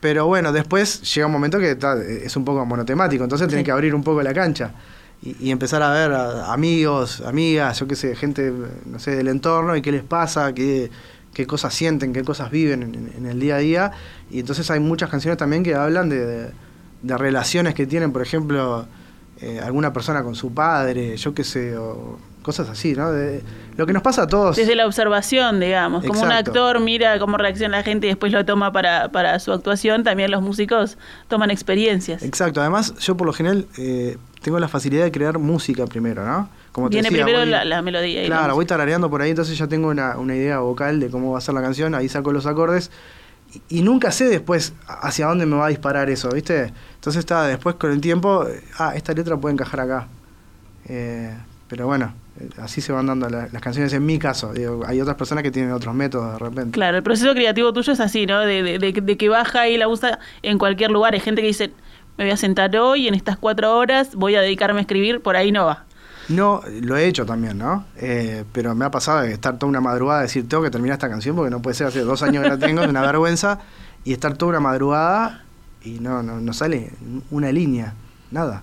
pero 0.00 0.26
bueno, 0.28 0.50
después 0.50 1.02
llega 1.14 1.26
un 1.26 1.32
momento 1.34 1.58
que 1.58 1.74
ta, 1.74 1.94
es 2.02 2.34
un 2.36 2.44
poco 2.46 2.64
monotemático, 2.64 3.22
entonces 3.22 3.48
tenés 3.48 3.60
Sí. 3.62 3.64
que 3.66 3.72
abrir 3.72 3.94
un 3.94 4.02
poco 4.02 4.22
la 4.22 4.32
cancha 4.32 4.70
y, 5.20 5.36
y 5.48 5.50
empezar 5.50 5.82
a 5.82 5.92
ver 5.92 6.12
a- 6.12 6.52
amigos, 6.54 7.20
amigas, 7.20 7.78
yo 7.80 7.86
qué 7.86 7.96
sé, 7.96 8.16
gente, 8.16 8.50
no 8.86 8.98
sé, 8.98 9.14
del 9.14 9.28
entorno 9.28 9.76
y 9.76 9.82
qué 9.82 9.92
les 9.92 10.04
pasa, 10.04 10.54
qué, 10.54 10.90
qué 11.34 11.46
cosas 11.46 11.74
sienten, 11.74 12.14
qué 12.14 12.24
cosas 12.24 12.50
viven 12.50 12.82
en, 12.82 13.12
en 13.14 13.26
el 13.26 13.38
día 13.40 13.56
a 13.56 13.58
día. 13.58 13.92
Y 14.30 14.40
entonces 14.40 14.70
hay 14.70 14.80
muchas 14.80 15.10
canciones 15.10 15.36
también 15.36 15.62
que 15.62 15.74
hablan 15.74 16.08
de, 16.08 16.24
de- 16.24 16.67
de 17.02 17.16
relaciones 17.16 17.74
que 17.74 17.86
tienen, 17.86 18.12
por 18.12 18.22
ejemplo, 18.22 18.86
eh, 19.40 19.60
alguna 19.64 19.92
persona 19.92 20.22
con 20.22 20.34
su 20.34 20.52
padre, 20.52 21.16
yo 21.16 21.34
qué 21.34 21.44
sé, 21.44 21.76
o 21.76 22.18
cosas 22.42 22.68
así, 22.70 22.94
¿no? 22.94 23.12
De, 23.12 23.42
lo 23.76 23.86
que 23.86 23.92
nos 23.92 24.02
pasa 24.02 24.22
a 24.22 24.26
todos. 24.26 24.56
Desde 24.56 24.74
la 24.74 24.86
observación, 24.86 25.60
digamos. 25.60 26.04
Como 26.04 26.22
un 26.22 26.32
actor 26.32 26.80
mira 26.80 27.18
cómo 27.18 27.36
reacciona 27.36 27.76
la 27.78 27.82
gente 27.84 28.06
y 28.06 28.10
después 28.10 28.32
lo 28.32 28.44
toma 28.44 28.72
para, 28.72 29.10
para 29.12 29.38
su 29.38 29.52
actuación, 29.52 30.02
también 30.02 30.30
los 30.30 30.42
músicos 30.42 30.98
toman 31.28 31.50
experiencias. 31.50 32.22
Exacto, 32.22 32.60
además 32.60 32.94
yo 32.98 33.16
por 33.16 33.26
lo 33.26 33.32
general 33.32 33.66
eh, 33.76 34.16
tengo 34.42 34.58
la 34.58 34.66
facilidad 34.68 35.04
de 35.04 35.12
crear 35.12 35.38
música 35.38 35.86
primero, 35.86 36.26
¿no? 36.26 36.48
Como 36.72 36.90
te 36.90 36.96
decía, 36.96 37.10
primero 37.10 37.38
voy- 37.40 37.48
la, 37.48 37.64
la 37.64 37.82
melodía. 37.82 38.24
Claro, 38.26 38.54
voy 38.54 38.64
tarareando 38.66 39.10
por 39.10 39.20
ahí, 39.22 39.30
entonces 39.30 39.56
ya 39.58 39.66
tengo 39.66 39.88
una, 39.88 40.16
una 40.16 40.34
idea 40.34 40.58
vocal 40.60 40.98
de 41.00 41.10
cómo 41.10 41.32
va 41.32 41.38
a 41.38 41.40
ser 41.40 41.54
la 41.54 41.62
canción, 41.62 41.94
ahí 41.94 42.08
saco 42.08 42.32
los 42.32 42.46
acordes 42.46 42.90
y, 43.68 43.82
nunca 43.82 44.10
sé 44.12 44.26
después 44.28 44.74
hacia 44.86 45.26
dónde 45.26 45.46
me 45.46 45.56
va 45.56 45.66
a 45.66 45.68
disparar 45.68 46.10
eso, 46.10 46.28
¿viste? 46.30 46.72
Entonces 46.94 47.20
está 47.20 47.46
después 47.46 47.76
con 47.76 47.90
el 47.92 48.00
tiempo, 48.00 48.46
ah, 48.78 48.92
esta 48.94 49.12
letra 49.12 49.36
puede 49.36 49.54
encajar 49.54 49.80
acá. 49.80 50.08
Eh, 50.88 51.34
pero 51.68 51.86
bueno, 51.86 52.14
eh, 52.40 52.48
así 52.62 52.80
se 52.80 52.92
van 52.92 53.06
dando 53.06 53.28
la- 53.28 53.48
las 53.52 53.62
canciones 53.62 53.92
en 53.92 54.04
mi 54.06 54.18
caso. 54.18 54.52
Hay 54.86 55.00
otras 55.00 55.16
personas 55.16 55.42
que 55.44 55.50
tienen 55.50 55.72
otros 55.72 55.94
métodos 55.94 56.32
de 56.32 56.38
repente. 56.38 56.70
Claro, 56.72 56.96
el 56.96 57.02
proceso 57.02 57.32
creativo 57.34 57.72
tuyo 57.72 57.92
es 57.92 58.00
así, 58.00 58.26
¿no? 58.26 58.40
De- 58.40 58.62
de- 58.62 58.92
de 58.92 59.16
que 59.16 59.28
baja 59.28 59.68
y 59.68 59.76
la 59.76 59.88
usa 59.88 60.18
en 60.42 60.58
cualquier 60.58 60.90
lugar. 60.90 61.14
Hay 61.14 61.20
gente 61.20 61.40
que 61.42 61.48
dice, 61.48 61.72
me 62.16 62.24
voy 62.24 62.32
a 62.32 62.36
sentar 62.36 62.74
hoy 62.76 63.06
en 63.08 63.14
estas 63.14 63.36
cuatro 63.38 63.76
horas, 63.76 64.14
voy 64.14 64.34
a 64.34 64.40
dedicarme 64.40 64.78
a 64.78 64.82
escribir, 64.82 65.20
por 65.20 65.36
ahí 65.36 65.52
no 65.52 65.66
va. 65.66 65.84
No, 66.28 66.62
lo 66.82 66.96
he 66.96 67.06
hecho 67.06 67.24
también, 67.24 67.58
¿no? 67.58 67.86
Eh, 67.96 68.44
pero 68.52 68.74
me 68.74 68.84
ha 68.84 68.90
pasado 68.90 69.22
de 69.22 69.32
estar 69.32 69.58
toda 69.58 69.70
una 69.70 69.80
madrugada, 69.80 70.22
decir, 70.22 70.48
tengo 70.48 70.62
que 70.62 70.70
terminar 70.70 70.94
esta 70.94 71.08
canción 71.08 71.34
porque 71.34 71.50
no 71.50 71.62
puede 71.62 71.74
ser, 71.74 71.86
hace 71.86 72.00
dos 72.00 72.22
años 72.22 72.42
que 72.42 72.50
la 72.50 72.58
tengo, 72.58 72.82
es 72.82 72.88
una 72.88 73.02
vergüenza, 73.02 73.60
y 74.04 74.12
estar 74.12 74.36
toda 74.36 74.50
una 74.50 74.60
madrugada 74.60 75.44
y 75.82 76.00
no, 76.00 76.22
no, 76.22 76.40
no 76.40 76.52
sale 76.52 76.92
una 77.30 77.50
línea, 77.50 77.94
nada. 78.30 78.62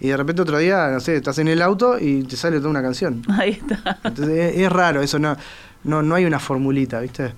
Y 0.00 0.08
de 0.08 0.16
repente 0.16 0.42
otro 0.42 0.58
día, 0.58 0.88
no 0.88 1.00
sé, 1.00 1.16
estás 1.16 1.38
en 1.38 1.48
el 1.48 1.62
auto 1.62 1.98
y 1.98 2.22
te 2.24 2.36
sale 2.36 2.58
toda 2.58 2.70
una 2.70 2.82
canción. 2.82 3.22
Ahí 3.28 3.50
está. 3.50 3.98
Entonces 4.04 4.54
es, 4.54 4.60
es 4.60 4.70
raro, 4.70 5.02
eso 5.02 5.18
no, 5.18 5.36
no, 5.84 6.02
no 6.02 6.14
hay 6.14 6.24
una 6.24 6.38
formulita, 6.38 7.00
¿viste? 7.00 7.32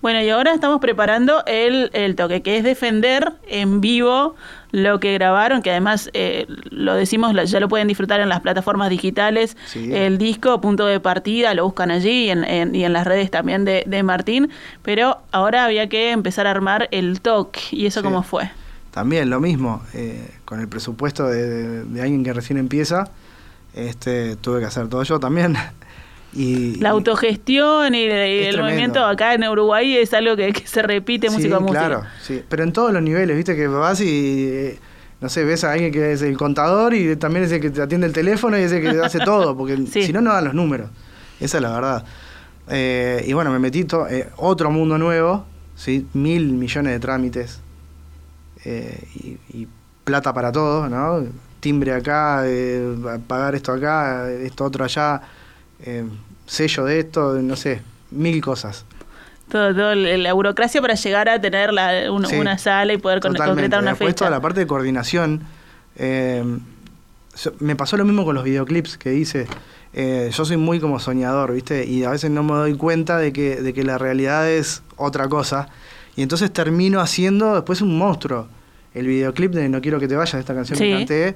Bueno, 0.00 0.20
y 0.22 0.28
ahora 0.30 0.52
estamos 0.54 0.80
preparando 0.80 1.42
el, 1.46 1.90
el 1.92 2.16
toque, 2.16 2.42
que 2.42 2.56
es 2.58 2.64
defender 2.64 3.32
en 3.48 3.80
vivo 3.80 4.34
lo 4.70 5.00
que 5.00 5.12
grabaron, 5.12 5.60
que 5.62 5.70
además 5.70 6.08
eh, 6.14 6.46
lo 6.70 6.94
decimos, 6.94 7.34
ya 7.50 7.60
lo 7.60 7.68
pueden 7.68 7.88
disfrutar 7.88 8.20
en 8.20 8.28
las 8.30 8.40
plataformas 8.40 8.88
digitales, 8.90 9.56
Sí. 9.66 9.90
el 9.94 10.16
disco, 10.18 10.60
punto 10.62 10.86
de 10.86 10.98
partida, 10.98 11.52
lo 11.54 11.64
buscan 11.64 11.90
allí 11.90 12.24
y 12.26 12.30
en, 12.30 12.44
en- 12.44 12.74
y 12.74 12.84
en 12.84 12.92
las 12.94 13.06
redes 13.06 13.30
también 13.30 13.64
de, 13.66 13.84
de 13.86 14.02
Martín, 14.02 14.48
pero 14.82 15.18
ahora 15.30 15.64
había 15.66 15.88
que 15.88 16.10
empezar 16.10 16.46
a 16.46 16.50
armar 16.52 16.88
el 16.90 17.20
toque, 17.20 17.60
¿y 17.72 17.84
eso 17.86 18.00
Sí. 18.00 18.04
cómo 18.04 18.22
fue? 18.22 18.50
También 18.92 19.28
lo 19.30 19.40
mismo, 19.40 19.82
eh, 19.94 20.26
con 20.44 20.60
el 20.60 20.68
presupuesto 20.68 21.26
de, 21.26 21.48
de- 21.48 21.84
de 21.84 22.00
alguien 22.02 22.24
que 22.24 22.32
recién 22.32 22.58
empieza, 22.58 23.10
este, 23.74 24.36
tuve 24.36 24.60
que 24.60 24.66
hacer 24.66 24.88
todo 24.88 25.02
yo 25.02 25.18
también. 25.20 25.56
Y, 26.34 26.76
La 26.76 26.90
autogestión 26.90 27.94
y, 27.94 28.04
el- 28.04 28.10
y 28.10 28.38
Es 28.40 28.46
el 28.48 28.54
tremendo. 28.54 28.62
movimiento 28.62 29.04
acá 29.04 29.34
en 29.34 29.44
Uruguay 29.46 29.96
es 29.96 30.14
algo 30.14 30.34
que, 30.36 30.52
que 30.52 30.66
se 30.66 30.80
repite 30.82 31.28
sí, 31.28 31.34
música 31.34 31.56
a 31.56 31.60
música. 31.60 31.78
claro, 31.86 32.02
sí. 32.22 32.42
Pero 32.48 32.62
en 32.62 32.72
todos 32.72 32.92
los 32.92 33.02
niveles, 33.02 33.36
viste 33.36 33.54
que 33.54 33.66
vas 33.66 34.00
y, 34.00 34.46
eh, 34.50 34.78
no 35.20 35.28
sé, 35.28 35.44
ves 35.44 35.62
a 35.64 35.72
alguien 35.72 35.92
que 35.92 36.12
es 36.12 36.22
el 36.22 36.36
contador 36.38 36.94
y 36.94 37.16
también 37.16 37.44
es 37.44 37.52
el 37.52 37.60
que 37.60 37.70
te 37.70 37.82
atiende 37.82 38.06
el 38.06 38.12
teléfono 38.12 38.58
y 38.58 38.62
es 38.62 38.72
el 38.72 38.80
que 38.82 38.88
hace 39.00 39.18
todo, 39.24 39.56
porque 39.56 39.76
Sí. 39.86 40.04
si 40.04 40.12
no, 40.12 40.20
no 40.22 40.32
dan 40.32 40.44
los 40.46 40.54
números. 40.54 40.88
Esa 41.38 41.58
es 41.58 41.62
la 41.62 41.72
verdad. 41.72 42.04
Eh, 42.70 43.24
y 43.26 43.32
bueno, 43.34 43.50
me 43.50 43.58
metí 43.58 43.86
eh, 44.10 44.28
otro 44.36 44.70
mundo 44.70 44.96
nuevo, 44.96 45.44
¿sí? 45.76 46.06
mil 46.14 46.52
millones 46.52 46.92
de 46.94 47.00
trámites 47.00 47.60
eh, 48.64 49.02
y, 49.16 49.36
y 49.58 49.68
plata 50.04 50.32
para 50.32 50.50
todo, 50.52 50.88
¿no? 50.88 51.24
Timbre 51.60 51.92
acá, 51.92 52.42
eh, 52.46 52.96
pagar 53.26 53.54
esto 53.54 53.72
acá, 53.72 54.30
esto 54.30 54.64
otro 54.64 54.84
allá, 54.84 55.20
eh, 55.82 56.04
sello 56.46 56.84
de 56.84 57.00
esto, 57.00 57.34
no 57.34 57.56
sé, 57.56 57.82
mil 58.10 58.40
cosas. 58.42 58.84
Todo, 59.50 59.74
todo 59.74 59.94
la 59.94 60.32
burocracia 60.32 60.80
para 60.80 60.94
llegar 60.94 61.28
a 61.28 61.40
tener 61.40 61.72
la- 61.72 62.10
un- 62.10 62.24
Sí, 62.26 62.36
una 62.36 62.56
sala 62.58 62.92
y 62.94 62.98
poder 62.98 63.20
Totalmente. 63.20 63.50
concretar 63.50 63.80
una 63.82 63.90
Después 63.90 64.08
fecha. 64.10 64.18
toda 64.20 64.30
la 64.30 64.40
parte 64.40 64.60
de 64.60 64.66
coordinación. 64.66 65.42
eh, 65.96 66.42
me 67.60 67.76
pasó 67.76 67.96
lo 67.96 68.04
mismo 68.04 68.24
con 68.24 68.34
los 68.34 68.44
videoclips 68.44 68.96
que 68.98 69.14
hice. 69.14 69.46
Eh, 69.94 70.30
yo 70.32 70.44
soy 70.44 70.56
muy 70.56 70.80
como 70.80 70.98
soñador, 71.00 71.52
¿viste? 71.52 71.84
Y 71.86 72.04
a 72.04 72.10
veces 72.10 72.30
no 72.30 72.42
me 72.42 72.52
doy 72.54 72.74
cuenta 72.76 73.18
de 73.18 73.32
que, 73.32 73.56
de 73.56 73.72
que 73.74 73.84
la 73.84 73.98
realidad 73.98 74.48
es 74.50 74.82
otra 74.96 75.28
cosa. 75.28 75.68
Y 76.16 76.22
entonces 76.22 76.52
termino 76.52 77.00
haciendo 77.00 77.54
después 77.54 77.80
un 77.82 77.96
monstruo. 77.96 78.48
El 78.94 79.06
videoclip 79.06 79.52
de 79.52 79.68
No 79.70 79.80
quiero 79.80 79.98
que 79.98 80.08
te 80.08 80.16
vayas, 80.16 80.34
esta 80.34 80.54
canción 80.54 80.78
Sí. 80.78 80.84
que 80.84 80.92
canté. 80.96 81.34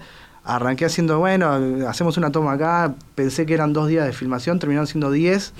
Arranqué 0.48 0.84
haciendo, 0.84 1.18
bueno, 1.18 1.50
hacemos 1.88 2.16
una 2.16 2.30
toma 2.30 2.52
acá. 2.52 2.94
Pensé 3.14 3.44
que 3.46 3.54
eran 3.54 3.72
dos 3.72 3.88
días 3.88 4.06
de 4.06 4.12
filmación, 4.12 4.58
terminaron 4.60 4.86
siendo 4.86 5.10
diez, 5.10 5.52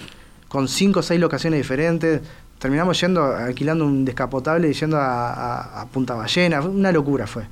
con 0.49 0.69
cinco 0.69 1.01
o 1.01 1.03
seis 1.03 1.21
locaciones 1.21 1.59
diferentes. 1.59 2.21
Terminamos 2.61 3.01
yendo, 3.01 3.25
alquilando 3.25 3.85
un 3.85 4.05
descapotable 4.05 4.71
y 4.71 4.73
yendo 4.73 4.97
a, 4.97 5.33
a- 5.33 5.81
a 5.83 5.87
Punta 5.87 6.15
Ballena. 6.15 6.61
Una 6.61 6.93
locura 6.93 7.27
fue. 7.27 7.45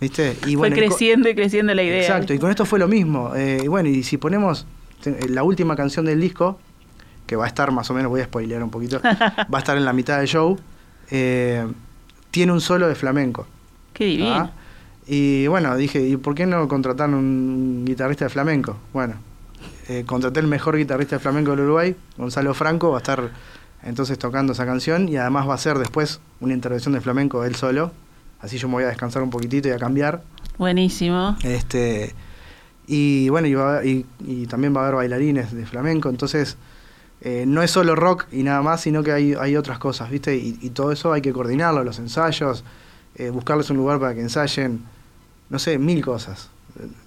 ¿Viste? 0.00 0.32
Y 0.46 0.52
Fue 0.54 0.56
bueno, 0.56 0.76
creciendo 0.76 1.28
y 1.28 1.34
creciendo 1.34 1.74
la 1.74 1.82
idea. 1.82 2.00
Exacto, 2.02 2.32
y 2.34 2.38
con 2.38 2.50
esto 2.50 2.64
fue 2.64 2.78
lo 2.78 2.86
mismo. 2.86 3.32
Eh, 3.34 3.62
y 3.64 3.66
bueno, 3.66 3.88
y 3.88 4.02
si 4.04 4.16
ponemos 4.18 4.64
te- 5.02 5.28
la 5.28 5.42
última 5.42 5.74
canción 5.74 6.04
del 6.04 6.20
disco, 6.20 6.60
que 7.26 7.34
va 7.34 7.46
a 7.46 7.48
estar 7.48 7.72
más 7.72 7.90
o 7.90 7.94
menos, 7.94 8.10
voy 8.10 8.20
a 8.20 8.24
spoilear 8.24 8.62
un 8.62 8.70
poquito, 8.70 9.00
va 9.02 9.46
a 9.50 9.58
estar 9.58 9.76
en 9.76 9.84
la 9.84 9.92
mitad 9.92 10.18
del 10.18 10.28
show, 10.28 10.56
eh, 11.10 11.66
tiene 12.30 12.52
un 12.52 12.60
solo 12.60 12.86
de 12.88 12.94
flamenco. 12.94 13.46
Qué 13.92 14.04
divino. 14.04 14.30
¿ah? 14.34 14.50
Y 15.10 15.46
bueno, 15.46 15.74
dije, 15.76 16.06
¿y 16.06 16.16
por 16.18 16.34
qué 16.34 16.44
no 16.46 16.68
contratar 16.68 17.08
un 17.10 17.84
guitarrista 17.86 18.26
de 18.26 18.28
flamenco? 18.28 18.76
Bueno, 18.92 19.14
eh, 19.88 20.04
contraté 20.06 20.40
el 20.40 20.46
mejor 20.46 20.76
guitarrista 20.76 21.16
de 21.16 21.20
flamenco 21.20 21.52
del 21.52 21.60
Uruguay, 21.60 21.96
Gonzalo 22.18 22.52
Franco, 22.52 22.90
va 22.90 22.98
a 22.98 23.00
estar 23.00 23.30
entonces 23.82 24.18
tocando 24.18 24.52
esa 24.52 24.66
canción 24.66 25.08
y 25.08 25.16
además 25.16 25.48
va 25.48 25.54
a 25.54 25.58
ser 25.58 25.78
después 25.78 26.20
una 26.40 26.52
intervención 26.52 26.92
de 26.92 27.00
flamenco 27.00 27.44
él 27.44 27.54
solo. 27.54 27.90
Así 28.40 28.58
yo 28.58 28.68
me 28.68 28.74
voy 28.74 28.84
a 28.84 28.88
descansar 28.88 29.22
un 29.22 29.30
poquitito 29.30 29.68
y 29.68 29.70
a 29.72 29.78
cambiar. 29.78 30.22
Buenísimo. 30.58 31.36
Este, 31.42 32.14
y 32.86 33.28
bueno, 33.30 33.46
y, 33.46 33.54
va 33.54 33.84
y- 33.84 34.04
y 34.20 34.46
también 34.46 34.76
va 34.76 34.80
a 34.80 34.82
haber 34.84 34.96
bailarines 34.96 35.52
de 35.54 35.64
flamenco, 35.64 36.08
entonces 36.10 36.56
eh, 37.22 37.44
no 37.48 37.62
es 37.62 37.70
solo 37.70 37.96
rock 37.96 38.26
y 38.30 38.42
nada 38.42 38.60
más, 38.62 38.82
sino 38.82 39.02
que 39.02 39.12
hay, 39.12 39.34
hay 39.34 39.56
otras 39.56 39.78
cosas, 39.78 40.10
¿viste? 40.10 40.36
Y, 40.36 40.58
y 40.60 40.70
todo 40.70 40.92
eso 40.92 41.12
hay 41.14 41.22
que 41.22 41.32
coordinarlo, 41.32 41.82
los 41.82 41.98
ensayos, 41.98 42.62
eh, 43.16 43.30
buscarles 43.30 43.70
un 43.70 43.76
lugar 43.78 43.98
para 43.98 44.14
que 44.14 44.20
ensayen, 44.20 44.80
no 45.50 45.58
sé, 45.58 45.78
mil 45.78 46.04
cosas. 46.04 46.50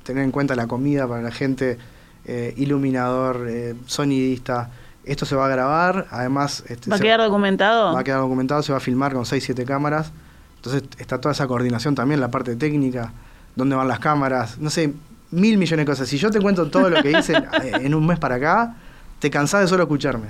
Tener 0.03 0.23
en 0.23 0.31
cuenta 0.31 0.55
la 0.55 0.67
comida 0.67 1.07
para 1.07 1.21
la 1.21 1.31
gente, 1.31 1.77
eh, 2.25 2.53
iluminador, 2.57 3.47
eh, 3.47 3.75
sonidista. 3.85 4.69
Esto 5.03 5.25
se 5.25 5.35
va 5.35 5.45
a 5.45 5.49
grabar, 5.49 6.07
además... 6.11 6.63
este, 6.67 6.89
¿Va 6.89 6.97
a 6.97 6.99
quedar 6.99 7.19
documentado? 7.21 7.93
Va 7.93 8.01
a 8.01 8.03
quedar 8.03 8.19
documentado, 8.19 8.61
se 8.61 8.71
va 8.71 8.77
a 8.77 8.81
filmar 8.81 9.13
con 9.13 9.25
6, 9.25 9.43
7 9.43 9.65
cámaras. 9.65 10.11
Entonces 10.57 10.83
está 10.99 11.19
toda 11.19 11.33
esa 11.33 11.47
coordinación 11.47 11.95
también, 11.95 12.19
la 12.19 12.29
parte 12.29 12.55
técnica, 12.55 13.11
dónde 13.55 13.75
van 13.75 13.87
las 13.87 13.99
cámaras, 13.99 14.59
no 14.59 14.69
sé, 14.69 14.93
mil 15.31 15.57
millones 15.57 15.85
de 15.85 15.91
cosas. 15.91 16.07
Si 16.07 16.17
yo 16.17 16.29
te 16.29 16.39
cuento 16.39 16.69
todo 16.69 16.89
lo 16.89 17.01
que 17.01 17.11
hice 17.11 17.33
en 17.63 17.95
un 17.95 18.05
mes 18.05 18.19
para 18.19 18.35
acá, 18.35 18.75
te 19.21 19.29
cansás 19.29 19.61
de 19.61 19.67
solo 19.67 19.83
escucharme. 19.83 20.29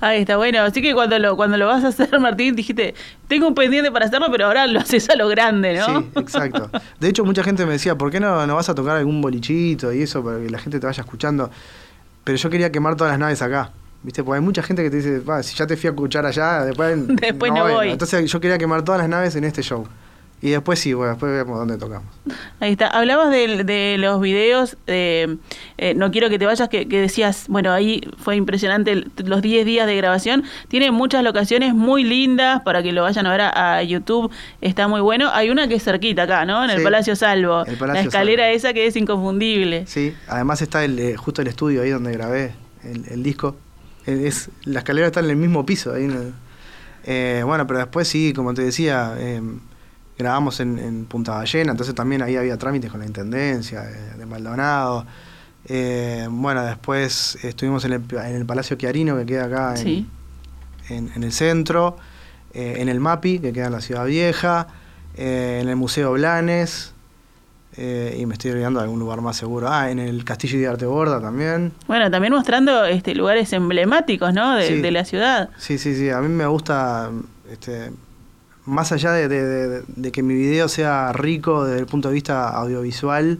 Ahí 0.00 0.20
está, 0.20 0.36
bueno. 0.36 0.62
Así 0.62 0.80
que 0.80 0.94
cuando 0.94 1.18
lo, 1.18 1.36
cuando 1.36 1.56
lo 1.56 1.66
vas 1.66 1.82
a 1.84 1.88
hacer, 1.88 2.08
Martín, 2.20 2.54
dijiste, 2.54 2.94
tengo 3.26 3.48
un 3.48 3.56
pendiente 3.56 3.90
para 3.90 4.06
hacerlo, 4.06 4.28
pero 4.30 4.46
ahora 4.46 4.68
lo 4.68 4.78
haces 4.78 5.10
a 5.10 5.16
lo 5.16 5.26
grande, 5.26 5.76
¿no? 5.76 5.86
Sí, 6.00 6.06
exacto. 6.14 6.70
De 7.00 7.08
hecho, 7.08 7.24
mucha 7.24 7.42
gente 7.42 7.66
me 7.66 7.72
decía, 7.72 7.98
¿por 7.98 8.12
qué 8.12 8.20
no, 8.20 8.46
no 8.46 8.54
vas 8.54 8.68
a 8.68 8.74
tocar 8.76 8.96
algún 8.96 9.20
bolichito 9.20 9.92
y 9.92 10.02
eso 10.02 10.22
para 10.24 10.38
que 10.38 10.48
la 10.48 10.58
gente 10.60 10.78
te 10.78 10.86
vaya 10.86 11.02
escuchando? 11.02 11.50
Pero 12.22 12.38
yo 12.38 12.48
quería 12.50 12.70
quemar 12.70 12.94
todas 12.94 13.12
las 13.12 13.18
naves 13.18 13.42
acá. 13.42 13.72
¿Viste? 14.02 14.22
Porque 14.24 14.38
hay 14.38 14.44
mucha 14.44 14.62
gente 14.62 14.82
que 14.84 14.90
te 14.90 14.96
dice, 14.96 15.18
"Va, 15.20 15.42
si 15.42 15.54
ya 15.56 15.66
te 15.66 15.76
fui 15.76 15.88
a 15.88 15.90
escuchar 15.90 16.24
allá, 16.24 16.64
después, 16.64 16.96
Después 17.08 17.52
no 17.52 17.64
vengo". 17.64 17.78
voy. 17.80 17.90
Entonces 17.90 18.30
yo 18.30 18.40
quería 18.40 18.56
quemar 18.56 18.82
todas 18.82 19.00
las 19.00 19.10
naves 19.10 19.34
en 19.36 19.44
este 19.44 19.60
show. 19.62 19.86
Y 20.42 20.48
después 20.50 20.78
sí, 20.78 20.94
bueno, 20.94 21.10
después 21.12 21.30
vemos 21.32 21.58
dónde 21.58 21.76
tocamos. 21.76 22.08
Ahí 22.60 22.72
está. 22.72 22.86
Hablabas 22.86 23.30
de, 23.30 23.62
de 23.64 23.96
los 23.98 24.20
videos, 24.22 24.78
de, 24.86 25.36
eh, 25.76 25.92
no 25.94 26.10
quiero 26.10 26.30
que 26.30 26.38
te 26.38 26.46
vayas, 26.46 26.68
que, 26.70 26.88
que 26.88 26.98
decías, 26.98 27.44
bueno, 27.48 27.72
ahí 27.72 28.00
fue 28.16 28.36
impresionante 28.36 28.92
el- 28.92 29.10
los 29.24 29.42
10 29.42 29.66
días 29.66 29.86
de 29.86 29.96
grabación. 29.96 30.44
Tiene 30.68 30.90
muchas 30.92 31.22
locaciones 31.24 31.74
muy 31.74 32.04
lindas 32.04 32.62
para 32.62 32.82
que 32.82 32.92
lo 32.92 33.02
vayan 33.02 33.26
a 33.26 33.30
ver 33.32 33.40
a, 33.42 33.76
a 33.76 33.82
YouTube. 33.82 34.30
Está 34.62 34.88
muy 34.88 35.02
bueno. 35.02 35.28
Hay 35.32 35.50
una 35.50 35.68
que 35.68 35.74
es 35.74 35.84
cerquita 35.84 36.22
acá, 36.22 36.46
¿no? 36.46 36.64
En 36.64 36.70
el 36.70 36.82
Palacio 36.82 37.14
Salvo. 37.16 37.66
el 37.66 37.76
Palacio 37.76 38.02
la 38.02 38.08
escalera 38.08 38.44
Salvo. 38.44 38.56
esa 38.56 38.72
que 38.72 38.86
es 38.86 38.96
inconfundible. 38.96 39.86
Sí, 39.86 40.14
además 40.26 40.62
está 40.62 40.82
el, 40.84 40.98
eh, 40.98 41.16
justo 41.16 41.42
el 41.42 41.48
estudio 41.48 41.82
ahí 41.82 41.90
donde 41.90 42.12
grabé 42.12 42.52
el, 42.82 43.04
el 43.10 43.22
disco. 43.22 43.56
Eh, 44.06 44.22
Es, 44.24 44.48
la 44.64 44.78
escalera 44.78 45.06
está 45.08 45.20
en 45.20 45.28
el 45.28 45.36
mismo 45.36 45.66
piso. 45.66 45.92
Ahí 45.92 46.04
en 46.04 46.10
el- 46.12 46.32
eh, 47.04 47.42
bueno, 47.44 47.66
pero 47.66 47.78
después 47.80 48.08
sí, 48.08 48.32
como 48.34 48.54
te 48.54 48.62
decía, 48.62 49.14
eh, 49.18 49.42
grabamos 50.20 50.60
en, 50.60 50.78
en 50.78 51.04
Punta 51.06 51.32
Ballena, 51.32 51.72
entonces 51.72 51.94
también 51.94 52.22
ahí 52.22 52.36
había 52.36 52.56
trámites 52.56 52.90
con 52.90 53.00
la 53.00 53.06
Intendencia 53.06 53.84
eh, 53.90 54.18
de 54.18 54.26
Maldonado. 54.26 55.06
Eh, 55.66 56.26
bueno, 56.30 56.62
después 56.64 57.36
estuvimos 57.44 57.84
en 57.84 57.92
el, 57.92 58.02
en 58.12 58.34
el 58.36 58.46
Palacio 58.46 58.76
Chiarino, 58.76 59.16
que 59.16 59.26
queda 59.26 59.44
acá 59.44 59.70
en, 59.72 59.76
Sí. 59.78 60.06
en, 60.88 61.10
en 61.14 61.22
el 61.22 61.32
centro, 61.32 61.96
eh, 62.54 62.76
en 62.78 62.88
el 62.88 63.00
MAPI, 63.00 63.38
que 63.40 63.52
queda 63.52 63.66
en 63.66 63.72
la 63.72 63.80
Ciudad 63.80 64.06
Vieja, 64.06 64.66
eh, 65.16 65.58
en 65.62 65.68
el 65.68 65.76
Museo 65.76 66.12
Blanes, 66.12 66.94
y 67.78 68.26
me 68.26 68.34
estoy 68.34 68.50
olvidando 68.50 68.80
de 68.80 68.84
algún 68.84 68.98
lugar 68.98 69.22
más 69.22 69.36
seguro. 69.38 69.68
Ah, 69.70 69.90
en 69.90 69.98
el 70.00 70.22
Castillo 70.24 70.58
de 70.58 70.66
Arte 70.68 70.84
Borda 70.84 71.18
también. 71.18 71.72
Bueno, 71.86 72.10
también 72.10 72.32
mostrando 72.34 72.84
este 72.84 73.14
lugares 73.14 73.50
emblemáticos, 73.54 74.34
¿no? 74.34 74.56
De, 74.56 74.66
Sí. 74.68 74.80
de 74.82 74.90
la 74.90 75.04
ciudad. 75.06 75.48
Sí, 75.56 75.78
sí, 75.78 75.94
sí, 75.94 76.10
a 76.10 76.20
mí 76.20 76.28
me 76.28 76.44
gusta, 76.46 77.10
este, 77.50 77.90
más 78.66 78.92
allá 78.92 79.12
de, 79.12 79.28
de- 79.28 79.68
de- 79.68 79.82
de 79.86 80.12
que 80.12 80.22
mi 80.22 80.34
video 80.34 80.68
sea 80.68 81.12
rico 81.12 81.64
desde 81.64 81.80
el 81.80 81.86
punto 81.86 82.08
de 82.08 82.14
vista 82.14 82.48
audiovisual, 82.50 83.38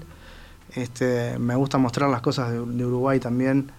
este, 0.75 1.39
me 1.39 1.55
gusta 1.57 1.79
mostrar 1.79 2.09
las 2.11 2.21
cosas 2.21 2.51
de, 2.53 2.59
de 2.65 2.87
Uruguay 2.87 3.19
también, 3.21 3.71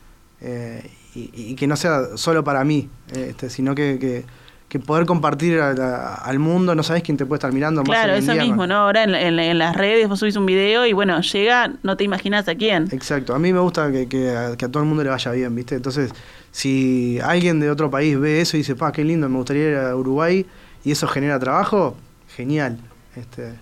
eh, 0.41 0.89
y, 1.15 1.29
y 1.33 1.55
que 1.55 1.67
no 1.67 1.75
sea 1.75 2.15
solo 2.15 2.43
para 2.43 2.63
mí, 2.63 2.89
este, 3.13 3.49
sino 3.49 3.75
que, 3.75 3.97
que- 3.99 4.25
que 4.69 4.79
poder 4.79 5.05
compartir 5.05 5.59
a- 5.59 5.71
a- 5.71 6.15
al 6.15 6.39
mundo, 6.39 6.73
no 6.75 6.83
sabes 6.83 7.03
quién 7.03 7.17
te 7.17 7.25
puede 7.25 7.39
estar 7.39 7.51
mirando. 7.51 7.81
más 7.83 7.89
Claro, 7.89 8.13
en 8.13 8.19
eso 8.23 8.31
día 8.31 8.43
mismo, 8.45 8.65
¿no? 8.67 8.75
Ahora 8.75 9.03
en, 9.03 9.13
en- 9.15 9.37
en 9.37 9.57
las 9.57 9.75
redes 9.75 10.07
vos 10.07 10.17
subís 10.19 10.37
un 10.37 10.45
video 10.45 10.85
y 10.85 10.93
bueno, 10.93 11.19
llega, 11.21 11.73
no 11.83 11.97
te 11.97 12.05
imaginas 12.05 12.47
a 12.47 12.55
quién. 12.55 12.87
Exacto, 12.91 13.35
a 13.35 13.39
mí 13.39 13.51
me 13.51 13.59
gusta 13.59 13.91
que, 13.91 14.07
que 14.07 14.29
a, 14.29 14.55
que 14.55 14.63
a 14.63 14.69
todo 14.69 14.81
el 14.83 14.87
mundo 14.87 15.03
le 15.03 15.09
vaya 15.09 15.31
bien, 15.33 15.53
¿viste? 15.55 15.75
Entonces, 15.75 16.11
si 16.51 17.19
alguien 17.21 17.59
de 17.59 17.69
otro 17.69 17.91
país 17.91 18.17
ve 18.17 18.39
eso 18.39 18.55
y 18.55 18.61
dice, 18.61 18.75
pa, 18.77 18.93
qué 18.93 19.03
lindo, 19.03 19.27
me 19.27 19.35
gustaría 19.37 19.69
ir 19.71 19.75
a 19.75 19.93
Uruguay 19.95 20.45
y 20.83 20.91
eso 20.91 21.07
genera 21.07 21.39
trabajo, 21.39 21.95
genial. 22.35 22.77
Este, 23.15 23.53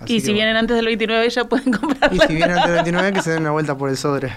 así 0.00 0.14
Y 0.16 0.20
si 0.20 0.26
bueno. 0.26 0.34
vienen 0.36 0.56
antes 0.56 0.76
del 0.76 0.86
29 0.86 1.28
ya 1.30 1.44
pueden 1.44 1.72
comprarla. 1.78 2.16
Y 2.16 2.28
si 2.28 2.34
vienen 2.34 2.56
antes 2.58 2.66
del 2.66 2.74
29, 2.84 3.12
que 3.12 3.22
se 3.22 3.30
den 3.30 3.40
una 3.42 3.50
vuelta 3.52 3.76
por 3.76 3.88
el 3.90 3.96
Sodre. 3.96 4.32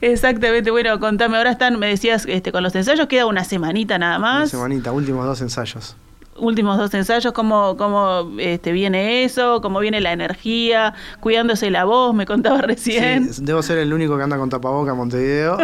Exactamente, 0.00 0.70
bueno, 0.70 0.98
contame, 1.00 1.36
ahora 1.36 1.50
están, 1.50 1.78
me 1.78 1.86
decías, 1.88 2.24
este, 2.26 2.52
con 2.52 2.62
los 2.62 2.74
ensayos 2.74 3.06
queda 3.06 3.26
una 3.26 3.44
semanita 3.44 3.98
nada 3.98 4.18
Una 4.18 4.40
más. 4.40 4.50
semanita, 4.50 4.92
últimos 4.92 5.24
dos 5.26 5.40
ensayos. 5.40 5.96
Últimos 6.36 6.78
dos 6.78 6.92
ensayos, 6.94 7.32
¿cómo, 7.32 7.76
cómo 7.76 8.32
este, 8.40 8.72
viene 8.72 9.22
eso? 9.22 9.60
¿Cómo 9.60 9.78
viene 9.78 10.00
la 10.00 10.12
energía? 10.12 10.92
Cuidándose 11.20 11.70
la 11.70 11.84
voz, 11.84 12.12
me 12.12 12.26
contaba 12.26 12.58
recién. 12.62 13.32
Sí, 13.32 13.42
debo 13.44 13.62
ser 13.62 13.78
el 13.78 13.92
único 13.92 14.16
que 14.16 14.24
anda 14.24 14.36
con 14.36 14.50
tapaboca 14.50 14.90
en 14.90 14.96
Montevideo. 14.96 15.58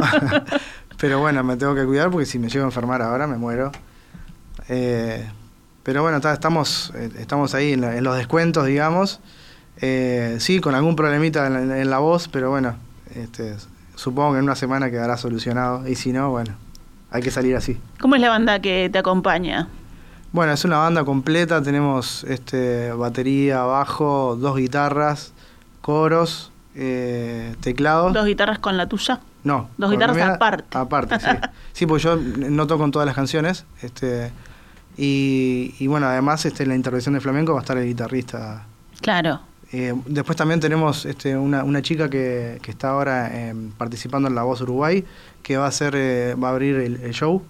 pero 1.00 1.18
bueno, 1.18 1.42
me 1.42 1.56
tengo 1.56 1.74
que 1.74 1.84
cuidar 1.84 2.10
porque 2.10 2.24
si 2.24 2.38
me 2.38 2.48
llego 2.48 2.64
a 2.64 2.68
enfermar 2.68 3.02
ahora 3.02 3.26
me 3.26 3.36
muero. 3.36 3.72
Eh, 4.68 5.28
pero 5.82 6.02
bueno, 6.02 6.18
estamos, 6.18 6.92
eh, 6.94 7.10
estamos 7.18 7.54
ahí 7.54 7.72
en, 7.72 7.80
la- 7.82 7.96
en 7.96 8.04
los 8.04 8.16
descuentos, 8.16 8.66
digamos. 8.66 9.20
Eh, 9.80 10.36
sí, 10.40 10.60
con 10.60 10.74
algún 10.74 10.94
problemita 10.96 11.46
en 11.46 11.68
la, 11.68 11.80
en 11.80 11.90
la 11.90 11.98
voz, 11.98 12.28
pero 12.28 12.50
bueno, 12.50 12.74
este, 13.14 13.56
supongo 13.94 14.32
que 14.32 14.38
en 14.38 14.44
una 14.44 14.56
semana 14.56 14.90
quedará 14.90 15.16
solucionado. 15.16 15.86
Y 15.88 15.94
si 15.94 16.12
no, 16.12 16.30
bueno, 16.30 16.54
hay 17.10 17.22
que 17.22 17.30
salir 17.30 17.56
así. 17.56 17.78
¿Cómo 18.00 18.14
es 18.14 18.20
la 18.20 18.28
banda 18.28 18.60
que 18.60 18.90
te 18.92 18.98
acompaña? 18.98 19.68
Bueno, 20.32 20.52
es 20.52 20.64
una 20.64 20.76
banda 20.78 21.04
completa, 21.04 21.60
tenemos 21.62 22.24
este, 22.24 22.92
batería, 22.92 23.62
bajo, 23.62 24.36
dos 24.36 24.56
guitarras, 24.56 25.32
coros, 25.80 26.52
eh, 26.76 27.56
teclados. 27.60 28.12
Dos 28.12 28.26
guitarras 28.26 28.58
con 28.58 28.76
la 28.76 28.86
tuya. 28.88 29.20
No. 29.42 29.70
Dos 29.78 29.90
guitarras 29.90 30.18
aparte. 30.20 30.76
Aparte, 30.78 31.18
sí. 31.18 31.26
Sí, 31.72 31.86
porque 31.86 32.04
yo 32.04 32.16
no 32.16 32.66
toco 32.66 32.84
en 32.84 32.90
todas 32.90 33.06
las 33.06 33.14
canciones. 33.16 33.64
Este, 33.82 34.30
y, 35.02 35.74
y 35.78 35.86
bueno, 35.86 36.08
además 36.08 36.44
este, 36.44 36.64
en 36.64 36.68
la 36.68 36.74
intervención 36.74 37.14
de 37.14 37.22
flamenco 37.22 37.54
va 37.54 37.60
a 37.60 37.62
estar 37.62 37.78
el 37.78 37.86
guitarrista. 37.86 38.66
Claro. 39.00 39.40
Eh, 39.72 39.94
después 40.04 40.36
también 40.36 40.60
tenemos 40.60 41.06
este, 41.06 41.38
una, 41.38 41.64
una 41.64 41.80
chica 41.80 42.10
que, 42.10 42.58
que 42.60 42.70
está 42.70 42.90
ahora 42.90 43.30
eh, 43.32 43.54
participando 43.78 44.28
en 44.28 44.34
La 44.34 44.42
Voz 44.42 44.60
Uruguay, 44.60 45.02
que 45.42 45.56
va 45.56 45.64
a 45.64 45.68
hacer, 45.68 45.94
eh, 45.96 46.34
va 46.34 46.48
a 46.48 46.50
abrir 46.50 46.76
el, 46.76 47.00
el 47.00 47.12
show. 47.14 47.42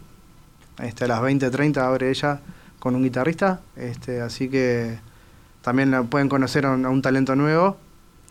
Este, 0.81 1.07
a 1.07 1.09
las 1.09 1.21
20.30 1.21 1.79
abre 1.79 2.11
ella 2.11 2.41
con 2.79 2.95
un 2.95 3.03
guitarrista. 3.03 3.63
Este, 3.75 4.21
así 4.21 4.49
que 4.49 5.01
también 5.61 5.91
la 5.91 6.05
pueden 6.05 6.29
conocer 6.29 6.67
a 6.67 6.71
un, 6.71 6.87
a 6.87 6.91
un 6.91 7.03
talento 7.03 7.35
nuevo. 7.35 7.79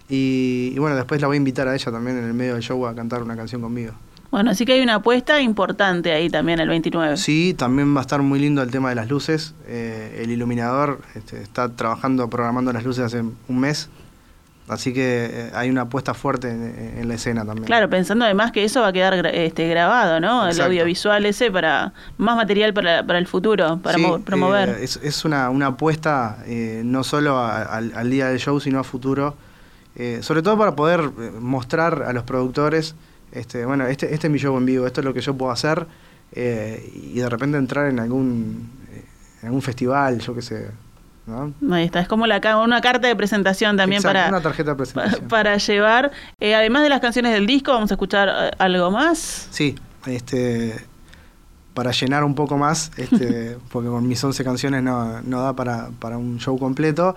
Y, 0.08 0.72
y 0.74 0.80
bueno, 0.80 0.96
después 0.96 1.20
la 1.20 1.28
voy 1.28 1.36
a 1.36 1.38
invitar 1.40 1.68
a 1.68 1.76
ella 1.76 1.92
también 1.92 2.18
en 2.20 2.24
el 2.24 2.34
medio 2.34 2.54
del 2.54 2.64
show 2.64 2.88
a 2.88 2.96
cantar 2.96 3.22
una 3.22 3.36
canción 3.36 3.62
conmigo. 3.62 3.92
Bueno, 4.32 4.52
así 4.52 4.64
que 4.66 4.74
hay 4.74 4.82
una 4.82 4.96
apuesta 4.96 5.42
importante 5.42 6.12
ahí 6.14 6.30
también 6.30 6.60
el 6.60 6.70
29. 6.70 7.18
Sí, 7.18 7.56
también 7.58 7.96
va 7.96 8.00
a 8.00 8.02
estar 8.02 8.22
muy 8.22 8.40
lindo 8.40 8.62
el 8.62 8.70
tema 8.70 8.90
de 8.90 8.96
las 8.96 9.10
luces. 9.10 9.56
Eh, 9.68 10.22
el 10.24 10.30
iluminador 10.32 11.02
este, 11.16 11.42
está 11.42 11.70
trabajando, 11.70 12.30
programando 12.30 12.72
las 12.72 12.84
luces 12.84 13.06
hace 13.06 13.22
un 13.22 13.60
mes. 13.60 13.90
Así 14.68 14.94
que 14.94 15.26
eh, 15.32 15.52
hay 15.56 15.72
una 15.72 15.82
apuesta 15.82 16.14
fuerte 16.14 16.48
en, 16.52 16.94
en 17.00 17.08
la 17.08 17.16
escena 17.16 17.44
también. 17.44 17.66
Claro, 17.66 17.90
pensando 17.90 18.24
además 18.24 18.52
que 18.52 18.64
eso 18.64 18.82
va 18.82 18.90
a 18.90 18.94
quedar 18.94 19.16
gra- 19.16 19.32
este, 19.34 19.68
grabado, 19.68 20.20
¿no? 20.20 20.48
El 20.48 20.62
audiovisual 20.62 21.26
ese 21.26 21.50
para 21.50 21.94
más 22.20 22.36
material 22.36 22.72
para, 22.72 23.04
para 23.04 23.18
el 23.18 23.26
futuro, 23.26 23.80
para 23.82 23.98
Sí, 23.98 24.06
promover. 24.24 24.70
eh, 24.70 24.84
es, 24.84 25.00
es 25.02 25.26
una, 25.26 25.50
una 25.50 25.68
apuesta 25.68 26.38
no 26.84 27.04
solo 27.04 27.40
a- 27.40 27.64
al, 27.64 27.94
al 27.96 28.10
día 28.12 28.28
del 28.28 28.38
show, 28.38 28.60
sino 28.60 28.78
a 28.80 28.84
futuro. 28.84 29.36
Sobre 30.22 30.42
todo 30.44 30.56
para 30.58 30.76
poder 30.76 31.02
mostrar 31.42 32.04
a 32.04 32.14
los 32.14 32.24
productores, 32.24 32.96
este, 33.32 33.66
bueno, 33.66 33.86
este, 33.88 34.14
este 34.14 34.28
es 34.28 34.32
mi 34.34 34.40
show 34.40 34.58
en 34.58 34.66
vivo, 34.66 34.86
esto 34.88 35.02
es 35.02 35.06
lo 35.06 35.14
que 35.14 35.22
yo 35.22 35.36
puedo 35.36 35.52
hacer, 35.52 35.86
eh, 36.34 36.92
y 37.14 37.20
de 37.20 37.30
repente 37.30 37.58
entrar 37.58 37.88
en 37.88 38.00
algún, 38.00 38.70
eh, 38.92 39.04
en 39.42 39.48
algún 39.48 39.62
festival, 39.62 40.20
yo 40.20 40.36
qué 40.36 40.42
sé. 40.42 40.72
¿no? 41.28 41.54
Ahí 41.76 41.86
está, 41.86 42.00
es 42.00 42.08
como 42.08 42.26
la, 42.26 42.40
una 42.64 42.82
carta 42.82 43.08
de 43.08 43.16
presentación 43.16 43.78
también 43.78 44.00
Exacto, 44.00 44.18
para, 44.18 44.30
una 44.30 44.42
tarjeta 44.42 44.72
de 44.72 44.76
presentación. 44.78 45.28
para 45.28 45.58
llevar. 45.58 46.12
Eh, 46.40 46.56
además 46.56 46.82
de 46.84 46.90
las 46.90 47.00
canciones 47.02 47.34
del 47.34 47.46
disco, 47.46 47.72
vamos 47.72 47.92
a 47.92 47.94
escuchar 47.94 48.30
eh, 48.30 48.52
algo 48.58 48.90
más. 48.90 49.48
Sí, 49.52 49.76
este, 50.08 50.76
para 51.76 51.92
llenar 51.92 52.24
un 52.24 52.34
poco 52.34 52.58
más, 52.58 52.92
este, 52.98 53.58
porque 53.72 53.90
con 53.90 54.08
mis 54.08 54.24
11 54.24 54.44
canciones 54.44 54.82
no, 54.82 55.22
no 55.22 55.42
da 55.44 55.56
para, 55.56 55.90
para 56.00 56.18
un 56.18 56.40
show 56.40 56.58
completo, 56.58 57.16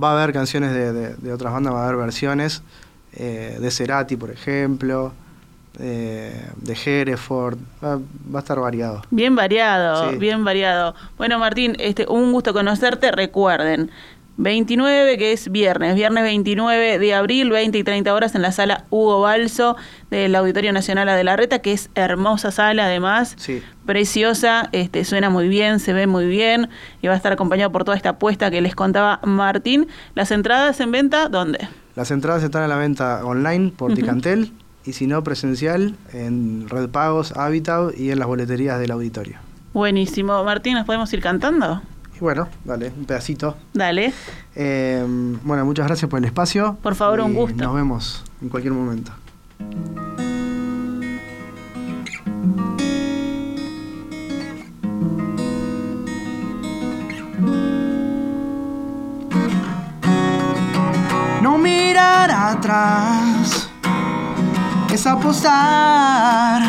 va 0.00 0.10
a 0.10 0.22
haber 0.22 0.34
canciones 0.34 0.72
de, 0.74 0.92
de- 0.92 1.14
de 1.16 1.32
otras 1.32 1.52
bandas, 1.52 1.72
va 1.72 1.80
a 1.80 1.84
haber 1.84 1.96
versiones 1.96 2.62
eh, 3.14 3.56
de 3.60 3.70
Cerati, 3.70 4.16
por 4.16 4.30
ejemplo, 4.30 5.14
eh, 5.78 6.50
de 6.56 6.72
Hereford, 6.84 7.58
va, 7.82 7.96
va 7.96 8.38
a 8.38 8.42
estar 8.42 8.58
variado. 8.60 9.02
Bien 9.10 9.34
variado, 9.34 10.10
Sí. 10.10 10.16
bien 10.18 10.44
variado. 10.44 10.94
Bueno, 11.16 11.38
Martín, 11.38 11.76
este, 11.78 12.06
un 12.08 12.32
gusto 12.32 12.52
conocerte. 12.52 13.10
Recuerden, 13.10 13.90
29, 14.36 15.16
que 15.16 15.32
es 15.32 15.50
viernes, 15.52 15.94
viernes 15.94 16.24
29 16.24 16.98
de 16.98 17.14
abril, 17.14 17.50
20 17.50 17.78
y 17.78 17.84
30 17.84 18.12
horas 18.12 18.34
en 18.34 18.42
la 18.42 18.50
sala 18.50 18.84
Hugo 18.90 19.20
Balso 19.20 19.76
del 20.10 20.34
Auditorio 20.34 20.72
Nacional 20.72 21.06
de 21.06 21.22
la 21.22 21.36
Reta, 21.36 21.60
que 21.60 21.72
es 21.72 21.88
hermosa 21.94 22.50
sala 22.50 22.86
además. 22.86 23.34
Sí. 23.38 23.62
Preciosa, 23.86 24.68
este, 24.72 25.04
suena 25.04 25.30
muy 25.30 25.46
bien, 25.48 25.78
se 25.78 25.92
ve 25.92 26.08
muy 26.08 26.26
bien 26.26 26.68
y 27.00 27.06
va 27.06 27.12
a 27.14 27.16
estar 27.16 27.32
acompañado 27.32 27.70
por 27.70 27.84
toda 27.84 27.96
esta 27.96 28.10
apuesta 28.10 28.50
que 28.50 28.60
les 28.60 28.74
contaba 28.74 29.20
Martín. 29.22 29.86
Las 30.16 30.32
entradas 30.32 30.80
en 30.80 30.90
venta, 30.90 31.28
¿dónde? 31.28 31.68
Las 31.94 32.10
entradas 32.10 32.42
están 32.42 32.64
a 32.64 32.68
la 32.68 32.76
venta 32.76 33.24
online 33.24 33.70
por 33.76 33.92
Ujú. 33.92 34.00
Ticantel 34.00 34.52
y 34.86 34.92
si 34.92 35.06
no 35.06 35.22
presencial 35.24 35.96
en 36.12 36.68
Red 36.68 36.90
Pagos, 36.90 37.32
Habitat 37.36 37.98
y 37.98 38.10
en 38.10 38.18
las 38.18 38.28
boleterías 38.28 38.78
del 38.78 38.90
auditorio. 38.90 39.38
Buenísimo. 39.72 40.44
Martín, 40.44 40.74
¿nos 40.74 40.86
podemos 40.86 41.12
ir 41.12 41.20
cantando? 41.20 41.82
Y 42.16 42.20
bueno, 42.20 42.48
dale, 42.64 42.92
un 42.96 43.06
pedacito. 43.06 43.56
Dale. 43.72 44.12
Eh, 44.54 45.04
bueno, 45.42 45.64
muchas 45.64 45.86
gracias 45.86 46.08
por 46.08 46.18
el 46.18 46.24
espacio. 46.26 46.78
Por 46.82 46.94
favor, 46.94 47.20
un 47.20 47.34
gusto. 47.34 47.62
Nos 47.62 47.74
vemos 47.74 48.24
en 48.40 48.48
cualquier 48.48 48.72
momento. 48.72 49.12
No 61.42 61.58
mirar 61.58 62.30
atrás 62.30 63.63
es 65.04 65.06
apostar 65.06 66.62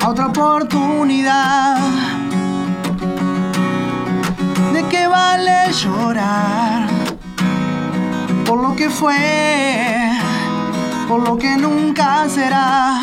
a 0.00 0.08
otra 0.08 0.26
oportunidad. 0.26 1.78
¿De 4.72 4.84
qué 4.88 5.08
vale 5.08 5.72
llorar 5.72 6.86
por 8.46 8.60
lo 8.60 8.76
que 8.76 8.88
fue, 8.88 10.12
por 11.08 11.28
lo 11.28 11.36
que 11.36 11.56
nunca 11.56 12.28
será? 12.28 13.00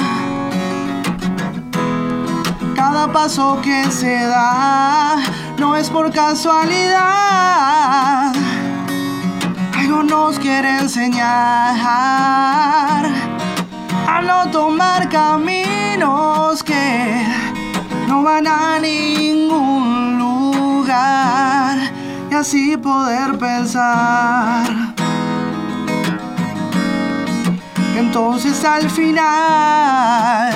Cada 2.76 3.12
paso 3.12 3.60
que 3.62 3.92
se 3.92 4.16
da 4.28 5.18
no 5.58 5.76
es 5.76 5.90
por 5.90 6.12
casualidad 6.12 7.52
algo 9.92 10.04
nos 10.04 10.40
quiere 10.40 10.80
enseñar 10.80 11.76
no 14.20 14.52
tomar 14.52 15.08
caminos 15.08 16.64
que 16.64 17.26
no 18.08 18.24
van 18.24 18.46
a 18.48 18.80
ningún 18.80 20.18
lugar 20.20 21.78
y 22.30 22.34
así 22.34 22.76
poder 22.76 23.38
pensar. 23.38 24.68
Entonces 27.96 28.66
al 28.66 28.90
final 28.90 30.54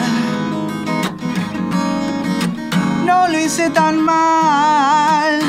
no 3.06 3.28
lo 3.30 3.40
hice 3.40 3.70
tan 3.70 4.02
mal. 4.02 5.40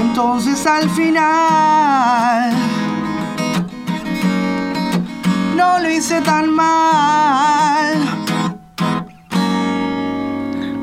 Entonces 0.00 0.64
al 0.66 0.88
final 0.90 2.57
no 5.58 5.80
lo 5.80 5.90
hice 5.90 6.20
tan 6.22 6.48
mal. 6.50 7.98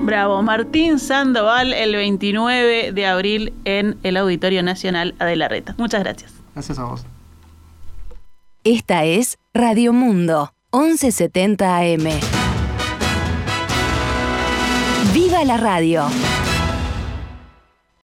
Bravo, 0.04 0.44
Martín 0.44 1.00
Sandoval 1.00 1.74
el 1.74 1.96
29 1.96 2.92
de 2.92 3.06
abril 3.08 3.54
en 3.64 3.98
el 4.04 4.18
Auditorio 4.18 4.62
Nacional 4.62 5.16
Adela 5.18 5.48
Reta. 5.48 5.74
Muchas 5.78 6.04
gracias. 6.04 6.34
Gracias 6.54 6.78
a 6.78 6.84
vos. 6.84 7.06
Esta 8.66 9.06
es 9.06 9.38
Radio 9.54 9.94
Mundo, 9.94 10.54
1170 10.74 11.78
AM. 11.78 12.10
¡Viva 15.14 15.46
la 15.46 15.56
radio! 15.56 16.06